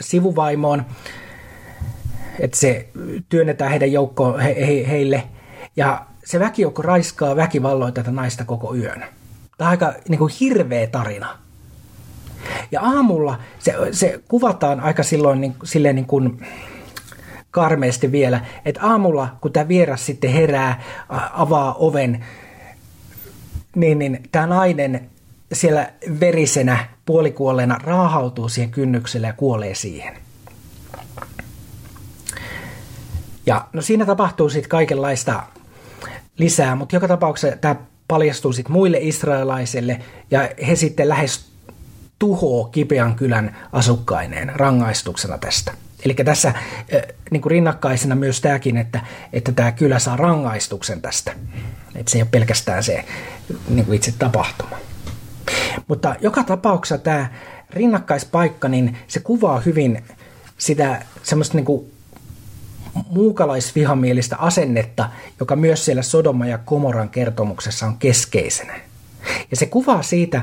sivuvaimoon, 0.00 0.86
että 2.40 2.56
se 2.56 2.88
työnnetään 3.28 3.70
heidän 3.70 3.92
joukkoon 3.92 4.40
he, 4.40 4.56
he, 4.66 4.86
heille, 4.88 5.24
ja 5.76 6.06
se 6.24 6.40
väkijoukko 6.40 6.82
raiskaa 6.82 7.36
väkivalloin 7.36 7.94
tätä 7.94 8.10
naista 8.10 8.44
koko 8.44 8.74
yön. 8.74 9.04
Tämä 9.58 9.68
on 9.68 9.70
aika 9.70 9.94
niin 10.08 10.18
kuin 10.18 10.32
hirveä 10.40 10.86
tarina. 10.86 11.38
Ja 12.70 12.80
aamulla 12.80 13.38
se, 13.58 13.74
se 13.92 14.20
kuvataan 14.28 14.80
aika 14.80 15.02
silloin 15.02 15.40
niin, 15.40 15.54
silleen 15.64 15.94
niin 15.94 16.06
kuin 16.06 16.46
karmeasti 17.58 18.12
vielä, 18.12 18.40
että 18.64 18.80
aamulla 18.82 19.36
kun 19.40 19.52
tämä 19.52 19.68
vieras 19.68 20.06
sitten 20.06 20.30
herää, 20.30 20.82
avaa 21.32 21.74
oven, 21.74 22.24
niin, 23.76 23.98
niin 23.98 24.20
tämä 24.32 24.46
nainen 24.46 25.10
siellä 25.52 25.92
verisenä, 26.20 26.78
puolikuolleena 27.06 27.78
raahautuu 27.82 28.48
siihen 28.48 28.70
kynnykselle 28.70 29.26
ja 29.26 29.32
kuolee 29.32 29.74
siihen. 29.74 30.14
Ja 33.46 33.66
no 33.72 33.82
siinä 33.82 34.06
tapahtuu 34.06 34.48
sitten 34.48 34.70
kaikenlaista 34.70 35.42
lisää, 36.36 36.74
mutta 36.74 36.96
joka 36.96 37.08
tapauksessa 37.08 37.56
tämä 37.56 37.76
paljastuu 38.08 38.52
sitten 38.52 38.72
muille 38.72 38.98
israelaisille 39.00 40.00
ja 40.30 40.48
he 40.66 40.76
sitten 40.76 41.08
lähes 41.08 41.48
tuhoo 42.18 42.64
Kipean 42.64 43.14
kylän 43.14 43.56
asukkaineen 43.72 44.52
rangaistuksena 44.54 45.38
tästä. 45.38 45.72
Eli 46.04 46.14
tässä 46.14 46.54
niin 47.30 47.42
kuin 47.42 47.50
rinnakkaisena 47.50 48.14
myös 48.14 48.40
tämäkin, 48.40 48.76
että, 48.76 49.00
että 49.32 49.52
tämä 49.52 49.72
kylä 49.72 49.98
saa 49.98 50.16
rangaistuksen 50.16 51.02
tästä. 51.02 51.32
Että 51.94 52.10
se 52.10 52.18
ei 52.18 52.22
ole 52.22 52.28
pelkästään 52.30 52.82
se 52.82 53.04
niin 53.68 53.86
kuin 53.86 53.96
itse 53.96 54.14
tapahtuma. 54.18 54.76
Mutta 55.88 56.14
joka 56.20 56.44
tapauksessa 56.44 56.98
tämä 56.98 57.28
rinnakkaispaikka, 57.70 58.68
niin 58.68 58.96
se 59.06 59.20
kuvaa 59.20 59.60
hyvin 59.60 60.04
sitä 60.58 61.02
semmoista 61.22 61.56
niin 61.56 61.64
kuin 61.64 61.92
muukalaisvihamielistä 63.10 64.36
asennetta, 64.36 65.08
joka 65.40 65.56
myös 65.56 65.84
siellä 65.84 66.02
Sodoma 66.02 66.46
ja 66.46 66.58
Komoran 66.58 67.08
kertomuksessa 67.08 67.86
on 67.86 67.96
keskeisenä. 67.96 68.74
Ja 69.50 69.56
se 69.56 69.66
kuvaa 69.66 70.02
siitä, 70.02 70.42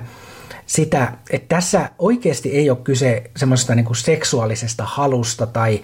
sitä, 0.66 1.14
että 1.30 1.56
tässä 1.56 1.90
oikeasti 2.00 2.52
ei 2.52 2.70
ole 2.70 2.78
kyse 2.84 3.32
semmoisesta 3.36 3.76
niin 3.76 3.86
kuin 3.86 3.96
seksuaalisesta 3.96 4.84
halusta 4.86 5.48
tai 5.48 5.82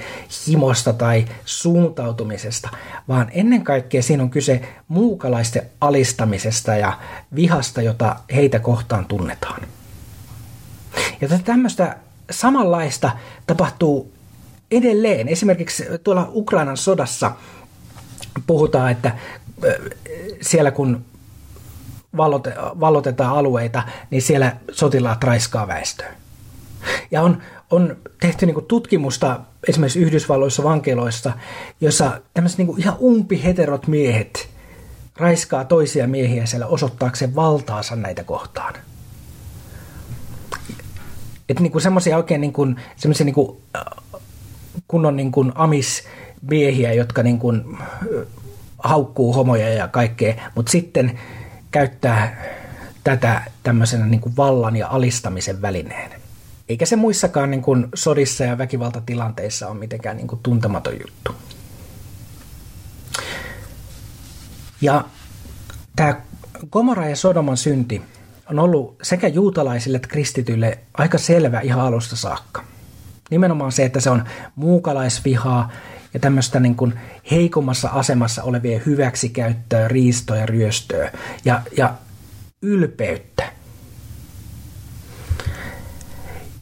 himosta 0.48 0.94
tai 0.94 1.26
suuntautumisesta, 1.46 2.70
vaan 3.08 3.28
ennen 3.32 3.64
kaikkea 3.64 4.04
siinä 4.04 4.24
on 4.24 4.30
kyse 4.30 4.62
muukalaisten 4.88 5.64
alistamisesta 5.82 6.76
ja 6.76 7.00
vihasta, 7.36 7.82
jota 7.82 8.16
heitä 8.36 8.60
kohtaan 8.60 9.06
tunnetaan. 9.06 9.62
Ja 11.22 11.28
tämmöistä 11.44 11.98
samanlaista 12.32 13.12
tapahtuu 13.48 14.14
edelleen. 14.72 15.28
Esimerkiksi 15.28 15.86
tuolla 16.04 16.32
Ukrainan 16.34 16.78
sodassa 16.78 17.32
puhutaan, 18.48 18.92
että 18.92 19.16
siellä 20.42 20.72
kun 20.72 21.06
vallotetaan 22.80 23.38
alueita, 23.38 23.84
niin 24.10 24.22
siellä 24.22 24.56
sotilaat 24.72 25.24
raiskaa 25.24 25.68
väestöä. 25.68 26.14
Ja 27.12 27.22
on, 27.22 27.42
on 27.70 27.98
tehty 28.22 28.46
niin 28.46 28.66
tutkimusta 28.66 29.40
esimerkiksi 29.68 30.00
Yhdysvalloissa 30.00 30.64
vankiloissa, 30.64 31.34
jossa 31.82 32.22
tämmöiset 32.34 32.58
niin 32.58 32.80
ihan 32.80 32.98
umpiheterot 33.02 33.88
miehet 33.88 34.50
raiskaa 35.18 35.66
toisia 35.66 36.08
miehiä 36.08 36.46
siellä 36.46 36.68
osoittaakseen 36.68 37.36
valtaansa 37.36 37.96
näitä 37.96 38.24
kohtaan. 38.24 38.74
Että 41.50 41.64
niin 41.64 41.82
semmoisia 41.82 42.18
oikein 42.18 42.42
niin 42.42 42.54
kuin, 42.54 42.76
semmoisia 42.96 43.26
niin 43.26 43.36
kuin, 43.36 43.58
kunnon 44.88 45.16
niin 45.16 45.32
kuin 45.32 45.52
amismiehiä, 45.56 46.94
jotka 46.94 47.24
niin 47.24 47.40
kuin, 47.40 47.78
haukkuu 48.84 49.34
homoja 49.34 49.70
ja 49.70 49.88
kaikkea, 49.88 50.34
mutta 50.56 50.72
sitten 50.72 51.20
käyttää 51.72 52.44
tätä 53.04 53.42
tämmöisenä 53.64 54.06
niin 54.06 54.22
kuin 54.22 54.38
vallan 54.38 54.76
ja 54.76 54.88
alistamisen 54.88 55.62
välineen. 55.62 56.22
Eikä 56.70 56.86
se 56.86 56.96
muissakaan 56.96 57.52
niin 57.52 57.62
kuin 57.62 57.88
sodissa 57.96 58.44
ja 58.44 58.58
väkivaltatilanteissa 58.58 59.68
ole 59.68 59.78
mitenkään 59.78 60.18
niin 60.18 60.28
kuin 60.28 60.40
tuntematon 60.44 60.94
juttu. 60.94 61.36
Ja 64.82 65.06
tämä 65.96 66.22
Gomorra 66.72 67.10
ja 67.10 67.16
Sodoman 67.16 67.58
synti 67.58 68.02
on 68.50 68.60
ollut 68.60 68.98
sekä 69.02 69.28
juutalaisille 69.28 69.96
että 69.96 70.08
kristityille 70.08 70.80
aika 70.94 71.18
selvä 71.18 71.60
ihan 71.60 71.82
alusta 71.82 72.16
saakka. 72.16 72.71
Nimenomaan 73.32 73.72
se, 73.72 73.86
että 73.86 74.00
se 74.00 74.10
on 74.10 74.24
muukalaisvihaa 74.56 75.72
ja 76.14 76.20
tämmöistä 76.20 76.60
niin 76.60 76.76
kuin 76.76 76.94
heikommassa 77.32 77.90
asemassa 77.90 78.44
olevien 78.44 78.82
hyväksikäyttöä, 78.86 79.88
riistoa 79.88 80.38
ja 80.38 80.46
ryöstöä 80.46 81.12
ja, 81.46 81.62
ja 81.78 81.94
ylpeyttä. 82.62 83.52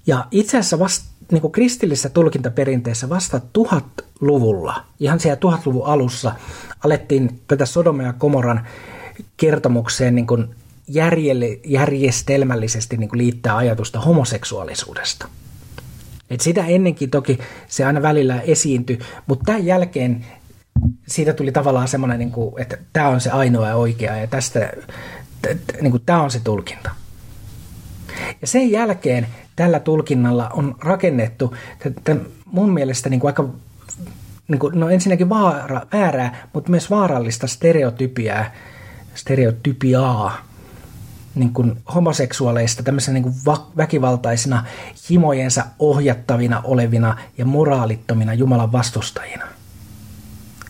Ja 0.07 0.25
itse 0.31 0.57
asiassa 0.57 0.79
vasta 0.79 1.05
niin 1.31 1.41
kuin 1.41 1.51
kristillisessä 1.51 2.09
tulkintaperinteessä 2.09 3.09
vasta 3.09 3.41
tuhatluvulla, 3.53 4.83
ihan 4.99 5.19
siellä 5.19 5.35
tuhatluvun 5.35 5.85
alussa, 5.85 6.35
alettiin 6.83 7.41
tätä 7.47 7.65
Sodoma 7.65 8.03
ja 8.03 8.13
Komoran 8.13 8.67
kertomukseen 9.37 10.15
niin 10.15 10.27
kuin 10.27 10.55
järjestelmällisesti 11.65 12.97
niin 12.97 13.09
kuin 13.09 13.17
liittää 13.17 13.57
ajatusta 13.57 13.99
homoseksuaalisuudesta. 13.99 15.27
Et 16.29 16.41
sitä 16.41 16.65
ennenkin 16.65 17.09
toki 17.09 17.39
se 17.67 17.85
aina 17.85 18.01
välillä 18.01 18.41
esiintyi, 18.41 18.99
mutta 19.27 19.45
tämän 19.45 19.65
jälkeen 19.65 20.25
siitä 21.07 21.33
tuli 21.33 21.51
tavallaan 21.51 21.87
semmoinen, 21.87 22.19
niin 22.19 22.31
kuin, 22.31 22.61
että 22.61 22.77
tämä 22.93 23.07
on 23.07 23.21
se 23.21 23.29
ainoa 23.29 23.67
ja 23.67 23.75
oikea 23.75 24.17
ja 24.17 24.27
tästä, 24.27 24.71
niin 25.81 25.91
kuin, 25.91 26.03
tämä 26.05 26.21
on 26.21 26.31
se 26.31 26.39
tulkinta. 26.39 26.91
Ja 28.41 28.47
sen 28.47 28.71
jälkeen 28.71 29.27
tällä 29.55 29.79
tulkinnalla 29.79 30.49
on 30.49 30.75
rakennettu 30.83 31.55
että 31.85 32.15
mun 32.45 32.73
mielestä 32.73 33.09
niin 33.09 33.19
kuin 33.19 33.29
aika 33.29 33.49
niin 34.47 34.59
kuin, 34.59 34.79
no 34.79 34.89
ensinnäkin 34.89 35.29
vaara, 35.29 35.81
väärää, 35.93 36.47
mutta 36.53 36.71
myös 36.71 36.89
vaarallista 36.89 37.47
stereotypiaa, 37.47 38.45
stereotypiaa 39.15 40.48
niin 41.35 41.53
kuin 41.53 41.77
homoseksuaaleista 41.95 42.83
tämmöisenä 42.83 43.13
niin 43.13 43.23
kuin 43.23 43.35
väkivaltaisina, 43.77 44.65
himojensa 45.09 45.65
ohjattavina 45.79 46.61
olevina 46.63 47.17
ja 47.37 47.45
moraalittomina 47.45 48.33
Jumalan 48.33 48.71
vastustajina. 48.71 49.45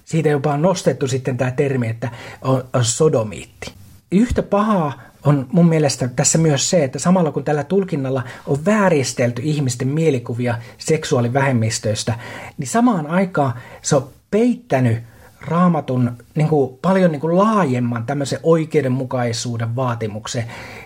Siitä 0.06 0.30
jopa 0.30 0.54
on 0.54 0.62
nostettu 0.62 1.08
sitten 1.08 1.38
tämä 1.38 1.52
termi, 1.52 1.88
että 1.88 2.10
on, 2.42 2.64
on 2.74 2.86
sodomiitti. 2.86 3.74
Yhtä 4.12 4.44
pahaa 4.44 4.94
on 5.24 5.48
mun 5.52 5.70
mielestä 5.70 6.08
tässä 6.08 6.38
myös 6.38 6.70
se, 6.70 6.84
että 6.84 7.00
samalla 7.00 7.32
kun 7.32 7.44
tällä 7.44 7.64
tulkinnalla 7.64 8.24
on 8.48 8.66
vääristelty 8.66 9.42
ihmisten 9.46 9.88
mielikuvia 9.88 10.58
seksuaalivähemmistöistä, 10.78 12.20
niin 12.58 12.68
samaan 12.68 13.08
aikaan 13.08 13.54
se 13.82 13.96
on 13.96 14.10
peittänyt 14.32 15.04
raamatun 15.42 16.18
niin 16.36 16.48
kuin, 16.48 16.78
paljon 16.82 17.12
niin 17.12 17.22
kuin 17.22 17.38
laajemman 17.38 18.06
tämmöisen 18.06 18.40
oikeudenmukaisuuden 18.44 19.76
vaatimuksen, 19.76 20.44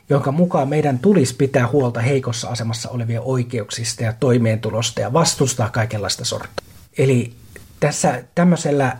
jonka 0.09 0.31
mukaan 0.31 0.69
meidän 0.69 0.99
tulisi 0.99 1.35
pitää 1.35 1.67
huolta 1.67 2.01
heikossa 2.01 2.49
asemassa 2.49 2.89
olevien 2.89 3.21
oikeuksista 3.25 4.03
ja 4.03 4.13
toimeentulosta 4.19 5.01
ja 5.01 5.13
vastustaa 5.13 5.69
kaikenlaista 5.69 6.25
sorta. 6.25 6.63
Eli 6.97 7.33
tässä 7.79 8.23
tämmöisellä 8.35 8.97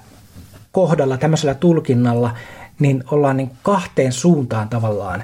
kohdalla, 0.72 1.18
tämmöisellä 1.18 1.56
tulkinnalla, 1.56 2.36
niin 2.80 3.04
ollaan 3.12 3.38
niin 3.38 3.52
kahteen 3.64 4.14
suuntaan 4.14 4.70
tavallaan 4.70 5.24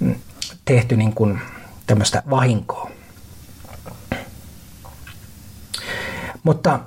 mm, 0.00 0.14
tehty 0.64 0.96
niin 0.96 1.14
kuin 1.14 1.40
tämmöistä 1.86 2.22
vahinkoa. 2.30 2.90
Mutta 6.42 6.80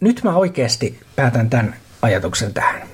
nyt 0.00 0.20
mä 0.24 0.36
oikeasti 0.36 1.00
päätän 1.16 1.50
tämän 1.50 1.76
ajatuksen 2.02 2.54
tähän. 2.54 2.88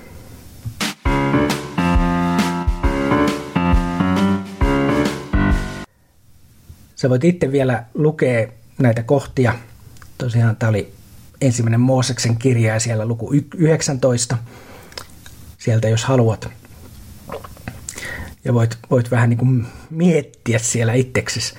Sä 6.95 7.09
voit 7.09 7.23
itse 7.23 7.51
vielä 7.51 7.83
lukea 7.93 8.47
näitä 8.79 9.03
kohtia. 9.03 9.55
Tosiaan 10.17 10.55
tämä 10.55 10.69
oli 10.69 10.93
ensimmäinen 11.41 11.79
Mooseksen 11.79 12.37
kirja 12.37 12.73
ja 12.73 12.79
siellä 12.79 13.05
luku 13.05 13.33
19. 13.57 14.37
Sieltä 15.57 15.89
jos 15.89 16.05
haluat. 16.05 16.49
Ja 18.45 18.53
voit, 18.53 18.77
voit 18.91 19.11
vähän 19.11 19.29
niin 19.29 19.37
kuin 19.37 19.65
miettiä 19.89 20.59
siellä 20.59 20.93
itseksesi 20.93 21.55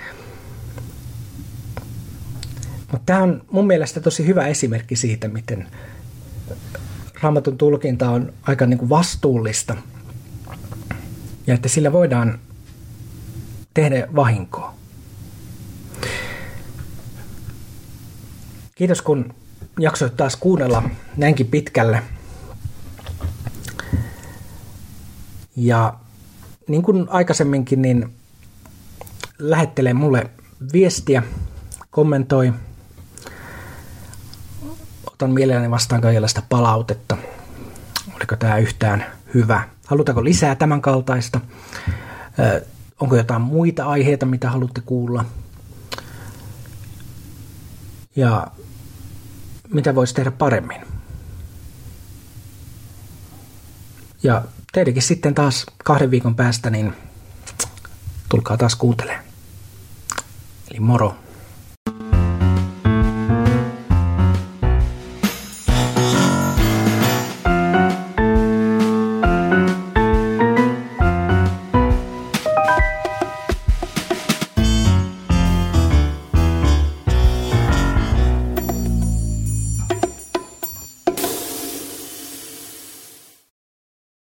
mutta 2.92 3.06
tämä 3.06 3.22
on 3.22 3.44
mun 3.50 3.66
mielestä 3.66 4.00
tosi 4.00 4.26
hyvä 4.26 4.46
esimerkki 4.46 4.96
siitä, 4.96 5.28
miten 5.28 5.66
raamatun 7.22 7.58
tulkinta 7.58 8.10
on 8.10 8.32
aika 8.42 8.66
niin 8.66 8.78
kuin 8.78 8.88
vastuullista 8.88 9.76
ja 11.46 11.54
että 11.54 11.68
sillä 11.68 11.92
voidaan 11.92 12.38
tehdä 13.74 14.08
vahinkoa. 14.16 14.74
Kiitos 18.74 19.02
kun 19.02 19.34
jaksoit 19.80 20.16
taas 20.16 20.36
kuunnella 20.36 20.90
näinkin 21.16 21.46
pitkälle. 21.46 22.02
Ja 25.56 25.94
niin 26.68 26.82
kuin 26.82 27.06
aikaisemminkin, 27.08 27.82
niin 27.82 28.14
lähettele 29.38 29.92
mulle 29.92 30.30
viestiä, 30.72 31.22
kommentoi– 31.90 32.52
otan 35.16 35.30
mielelläni 35.30 35.70
vastaan 35.70 36.00
kaikenlaista 36.00 36.42
palautetta. 36.48 37.16
Oliko 38.16 38.36
tämä 38.36 38.58
yhtään 38.58 39.06
hyvä? 39.34 39.68
Halutaanko 39.86 40.24
lisää 40.24 40.54
tämän 40.54 40.82
kaltaista? 40.82 41.40
Onko 43.00 43.16
jotain 43.16 43.42
muita 43.42 43.84
aiheita, 43.86 44.26
mitä 44.26 44.50
haluatte 44.50 44.80
kuulla? 44.80 45.24
Ja 48.16 48.46
mitä 49.68 49.94
voisi 49.94 50.14
tehdä 50.14 50.30
paremmin? 50.30 50.80
Ja 54.22 54.44
teidänkin 54.72 55.02
sitten 55.02 55.34
taas 55.34 55.66
kahden 55.84 56.10
viikon 56.10 56.34
päästä, 56.34 56.70
niin 56.70 56.92
tulkaa 58.28 58.56
taas 58.56 58.74
kuuntelemaan. 58.74 59.24
Eli 60.70 60.80
moro! 60.80 61.25